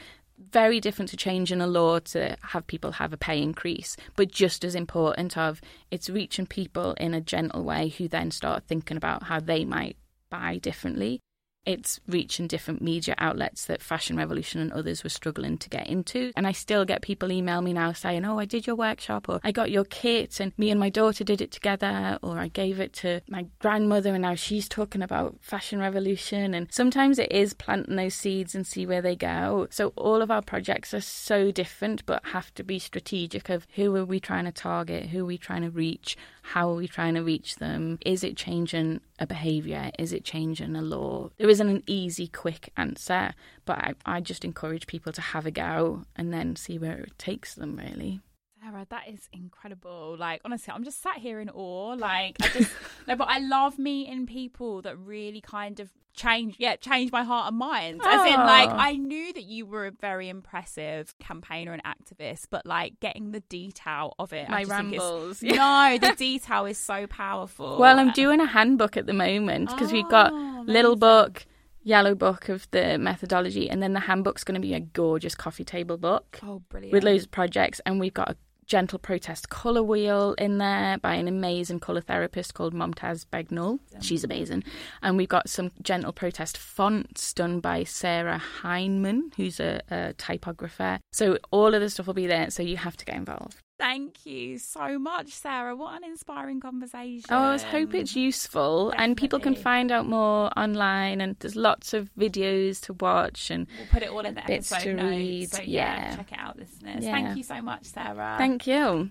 very 0.50 0.80
different 0.80 1.10
to 1.10 1.16
changing 1.16 1.60
a 1.60 1.66
law 1.66 1.98
to 1.98 2.36
have 2.42 2.66
people 2.66 2.92
have 2.92 3.12
a 3.12 3.16
pay 3.16 3.40
increase, 3.42 3.96
but 4.16 4.30
just 4.30 4.64
as 4.64 4.74
important 4.74 5.36
of 5.36 5.60
it's 5.90 6.10
reaching 6.10 6.46
people 6.46 6.94
in 6.94 7.14
a 7.14 7.20
gentle 7.20 7.64
way 7.64 7.88
who 7.88 8.08
then 8.08 8.30
start 8.30 8.64
thinking 8.64 8.96
about 8.96 9.24
how 9.24 9.40
they 9.40 9.64
might 9.64 9.96
buy 10.30 10.58
differently 10.58 11.20
it's 11.68 12.00
reaching 12.08 12.46
different 12.46 12.80
media 12.80 13.14
outlets 13.18 13.66
that 13.66 13.82
Fashion 13.82 14.16
Revolution 14.16 14.58
and 14.62 14.72
others 14.72 15.04
were 15.04 15.10
struggling 15.10 15.58
to 15.58 15.68
get 15.68 15.86
into. 15.86 16.32
And 16.34 16.46
I 16.46 16.52
still 16.52 16.86
get 16.86 17.02
people 17.02 17.30
email 17.30 17.60
me 17.60 17.74
now 17.74 17.92
saying, 17.92 18.24
Oh, 18.24 18.38
I 18.38 18.46
did 18.46 18.66
your 18.66 18.74
workshop, 18.74 19.28
or 19.28 19.38
I 19.44 19.52
got 19.52 19.70
your 19.70 19.84
kit, 19.84 20.40
and 20.40 20.54
me 20.56 20.70
and 20.70 20.80
my 20.80 20.88
daughter 20.88 21.24
did 21.24 21.42
it 21.42 21.52
together, 21.52 22.18
or 22.22 22.38
I 22.38 22.48
gave 22.48 22.80
it 22.80 22.94
to 22.94 23.20
my 23.28 23.46
grandmother, 23.58 24.14
and 24.14 24.22
now 24.22 24.34
she's 24.34 24.66
talking 24.66 25.02
about 25.02 25.36
Fashion 25.42 25.78
Revolution. 25.78 26.54
And 26.54 26.72
sometimes 26.72 27.18
it 27.18 27.30
is 27.30 27.52
planting 27.52 27.96
those 27.96 28.14
seeds 28.14 28.54
and 28.54 28.66
see 28.66 28.86
where 28.86 29.02
they 29.02 29.14
go. 29.14 29.66
So 29.70 29.92
all 29.94 30.22
of 30.22 30.30
our 30.30 30.42
projects 30.42 30.94
are 30.94 31.02
so 31.02 31.50
different, 31.50 32.06
but 32.06 32.24
have 32.28 32.52
to 32.54 32.64
be 32.64 32.78
strategic 32.78 33.50
of 33.50 33.66
who 33.74 33.94
are 33.96 34.06
we 34.06 34.20
trying 34.20 34.46
to 34.46 34.52
target, 34.52 35.06
who 35.06 35.24
are 35.24 35.26
we 35.26 35.36
trying 35.36 35.62
to 35.62 35.70
reach, 35.70 36.16
how 36.40 36.70
are 36.70 36.76
we 36.76 36.88
trying 36.88 37.14
to 37.14 37.22
reach 37.22 37.56
them? 37.56 37.98
Is 38.06 38.24
it 38.24 38.38
changing 38.38 39.02
a 39.18 39.26
behaviour? 39.26 39.90
Is 39.98 40.12
it 40.12 40.24
changing 40.24 40.76
a 40.76 40.82
law? 40.82 41.30
There 41.38 41.48
isn't 41.48 41.68
an 41.68 41.82
easy, 41.86 42.28
quick 42.28 42.72
answer, 42.76 43.34
but 43.64 43.78
I, 43.78 43.94
I 44.06 44.20
just 44.20 44.44
encourage 44.44 44.86
people 44.86 45.12
to 45.12 45.20
have 45.20 45.46
a 45.46 45.50
go 45.50 46.04
and 46.16 46.32
then 46.32 46.56
see 46.56 46.78
where 46.78 46.98
it 46.98 47.18
takes 47.18 47.54
them, 47.54 47.76
really. 47.76 48.20
Sarah, 48.68 48.86
that 48.90 49.08
is 49.08 49.28
incredible. 49.32 50.16
Like, 50.18 50.40
honestly, 50.44 50.72
I'm 50.74 50.84
just 50.84 51.02
sat 51.02 51.18
here 51.18 51.40
in 51.40 51.48
awe. 51.50 51.94
Like, 51.94 52.36
I 52.42 52.48
just, 52.48 52.70
no, 53.06 53.16
but 53.16 53.28
I 53.28 53.38
love 53.38 53.78
meeting 53.78 54.26
people 54.26 54.82
that 54.82 54.98
really 54.98 55.40
kind 55.40 55.80
of 55.80 55.90
change, 56.12 56.56
yeah, 56.58 56.76
change 56.76 57.12
my 57.12 57.22
heart 57.22 57.48
and 57.48 57.58
mind. 57.58 58.00
As 58.04 58.26
in, 58.26 58.34
ah. 58.34 58.44
like, 58.44 58.70
I 58.70 58.92
knew 58.94 59.32
that 59.32 59.44
you 59.44 59.66
were 59.66 59.86
a 59.86 59.90
very 59.90 60.28
impressive 60.28 61.16
campaigner 61.18 61.72
and 61.72 61.82
activist, 61.84 62.46
but 62.50 62.66
like 62.66 63.00
getting 63.00 63.30
the 63.30 63.40
detail 63.40 64.14
of 64.18 64.32
it, 64.32 64.48
my 64.48 64.64
rambles. 64.64 65.42
no, 65.42 65.98
the 66.00 66.14
detail 66.16 66.66
is 66.66 66.78
so 66.78 67.06
powerful. 67.06 67.78
Well, 67.78 67.98
I'm 67.98 68.12
doing 68.12 68.40
a 68.40 68.46
handbook 68.46 68.96
at 68.96 69.06
the 69.06 69.14
moment 69.14 69.70
because 69.70 69.90
oh, 69.90 69.94
we've 69.94 70.10
got 70.10 70.32
oh, 70.32 70.36
amazing. 70.36 70.74
little 70.74 70.96
book 70.96 71.46
yellow 71.84 72.14
book 72.14 72.50
of 72.50 72.70
the 72.70 72.98
methodology, 72.98 73.70
and 73.70 73.82
then 73.82 73.94
the 73.94 74.00
handbook's 74.00 74.44
going 74.44 74.56
to 74.56 74.60
be 74.60 74.74
a 74.74 74.80
gorgeous 74.80 75.34
coffee 75.34 75.64
table 75.64 75.96
book. 75.96 76.38
Oh, 76.42 76.60
brilliant! 76.68 76.92
With 76.92 77.04
loads 77.04 77.24
of 77.24 77.30
projects, 77.30 77.80
and 77.86 77.98
we've 77.98 78.12
got 78.12 78.30
a 78.30 78.36
gentle 78.68 78.98
protest 78.98 79.48
colour 79.48 79.82
wheel 79.82 80.34
in 80.38 80.58
there 80.58 80.98
by 80.98 81.14
an 81.14 81.26
amazing 81.26 81.80
colour 81.80 82.02
therapist 82.02 82.54
called 82.54 82.74
Momtaz 82.74 83.24
Begum. 83.28 83.80
She's 84.00 84.22
amazing. 84.22 84.62
And 85.02 85.16
we've 85.16 85.28
got 85.28 85.48
some 85.48 85.72
gentle 85.82 86.12
protest 86.12 86.56
fonts 86.56 87.32
done 87.32 87.60
by 87.60 87.84
Sarah 87.84 88.38
Heineman, 88.38 89.32
who's 89.36 89.58
a, 89.58 89.80
a 89.90 90.12
typographer. 90.12 91.00
So 91.12 91.38
all 91.50 91.74
of 91.74 91.80
the 91.80 91.90
stuff 91.90 92.06
will 92.06 92.14
be 92.14 92.26
there, 92.26 92.50
so 92.50 92.62
you 92.62 92.76
have 92.76 92.96
to 92.98 93.04
get 93.04 93.16
involved. 93.16 93.56
Thank 93.78 94.26
you 94.26 94.58
so 94.58 94.98
much, 94.98 95.28
Sarah. 95.28 95.76
What 95.76 95.96
an 95.96 96.02
inspiring 96.02 96.58
conversation. 96.60 97.26
Oh, 97.30 97.52
I 97.52 97.58
hope 97.58 97.94
it's 97.94 98.16
useful 98.16 98.90
Definitely. 98.90 99.04
and 99.04 99.16
people 99.16 99.38
can 99.38 99.54
find 99.54 99.92
out 99.92 100.06
more 100.06 100.50
online 100.58 101.20
and 101.20 101.36
there's 101.38 101.54
lots 101.54 101.94
of 101.94 102.10
videos 102.18 102.80
to 102.86 102.92
watch 102.94 103.50
and 103.50 103.68
we'll 103.78 103.86
put 103.86 104.02
it 104.02 104.10
all 104.10 104.20
in 104.20 104.34
the 104.34 104.42
episode 104.50 104.80
to 104.80 104.94
notes. 104.94 105.10
Read. 105.10 105.50
So 105.52 105.62
yeah. 105.62 105.68
yeah. 105.96 106.16
check 106.16 106.32
it 106.32 106.38
out, 106.38 106.58
listeners. 106.58 107.04
Yeah. 107.04 107.12
Thank 107.12 107.36
you 107.36 107.44
so 107.44 107.62
much, 107.62 107.84
Sarah. 107.84 108.34
Thank 108.36 108.66
you. 108.66 109.10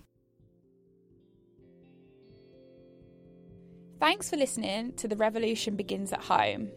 Thanks 4.02 4.30
for 4.30 4.36
listening 4.36 4.94
to 4.98 5.08
The 5.08 5.16
Revolution 5.16 5.78
Begins 5.78 6.12
at 6.12 6.22
Home. 6.24 6.70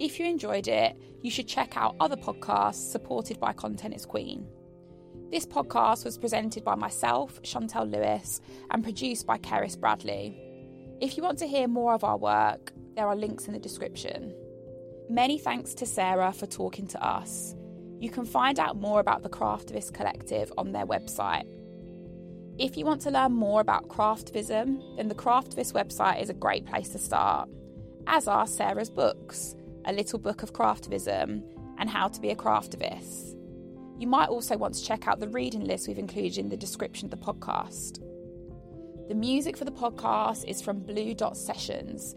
If 0.00 0.18
you 0.18 0.26
enjoyed 0.26 0.66
it, 0.66 0.96
you 1.22 1.30
should 1.30 1.46
check 1.46 1.76
out 1.76 1.94
other 2.00 2.16
podcasts 2.16 2.90
supported 2.90 3.38
by 3.38 3.52
Content 3.52 3.94
is 3.94 4.06
Queen. 4.06 4.46
This 5.30 5.44
podcast 5.44 6.06
was 6.06 6.16
presented 6.16 6.64
by 6.64 6.74
myself, 6.74 7.38
Chantelle 7.42 7.84
Lewis, 7.84 8.40
and 8.70 8.82
produced 8.82 9.26
by 9.26 9.36
Cerys 9.36 9.78
Bradley. 9.78 10.40
If 11.02 11.18
you 11.18 11.22
want 11.22 11.38
to 11.40 11.46
hear 11.46 11.68
more 11.68 11.92
of 11.92 12.02
our 12.02 12.16
work, 12.16 12.72
there 12.96 13.06
are 13.06 13.14
links 13.14 13.46
in 13.46 13.52
the 13.52 13.58
description. 13.58 14.34
Many 15.10 15.38
thanks 15.38 15.74
to 15.74 15.86
Sarah 15.86 16.32
for 16.32 16.46
talking 16.46 16.86
to 16.88 17.06
us. 17.06 17.54
You 18.00 18.08
can 18.08 18.24
find 18.24 18.58
out 18.58 18.80
more 18.80 19.00
about 19.00 19.22
the 19.22 19.28
Craftivist 19.28 19.92
Collective 19.92 20.50
on 20.56 20.72
their 20.72 20.86
website. 20.86 21.46
If 22.58 22.78
you 22.78 22.86
want 22.86 23.02
to 23.02 23.10
learn 23.10 23.32
more 23.32 23.60
about 23.60 23.88
craftivism, 23.88 24.96
then 24.96 25.08
the 25.08 25.14
Craftivist 25.14 25.74
website 25.74 26.22
is 26.22 26.30
a 26.30 26.34
great 26.34 26.64
place 26.64 26.88
to 26.90 26.98
start, 26.98 27.50
as 28.06 28.28
are 28.28 28.46
Sarah's 28.46 28.88
books 28.88 29.54
A 29.84 29.92
Little 29.92 30.18
Book 30.18 30.42
of 30.42 30.54
Craftivism 30.54 31.42
and 31.76 31.90
How 31.90 32.08
to 32.08 32.18
Be 32.18 32.30
a 32.30 32.34
Craftivist. 32.34 33.37
You 33.98 34.06
might 34.06 34.28
also 34.28 34.56
want 34.56 34.74
to 34.74 34.84
check 34.84 35.08
out 35.08 35.18
the 35.18 35.28
reading 35.28 35.64
list 35.64 35.88
we've 35.88 35.98
included 35.98 36.38
in 36.38 36.48
the 36.48 36.56
description 36.56 37.06
of 37.06 37.10
the 37.10 37.16
podcast. 37.16 37.98
The 39.08 39.14
music 39.14 39.56
for 39.56 39.64
the 39.64 39.72
podcast 39.72 40.44
is 40.46 40.62
from 40.62 40.80
Blue 40.80 41.14
Dot 41.14 41.36
Sessions, 41.36 42.14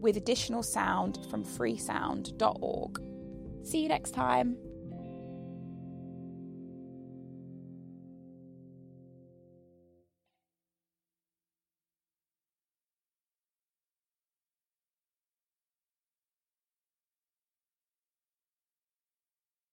with 0.00 0.16
additional 0.16 0.62
sound 0.62 1.18
from 1.30 1.44
freesound.org. 1.44 3.02
See 3.64 3.82
you 3.82 3.88
next 3.88 4.12
time. 4.12 4.56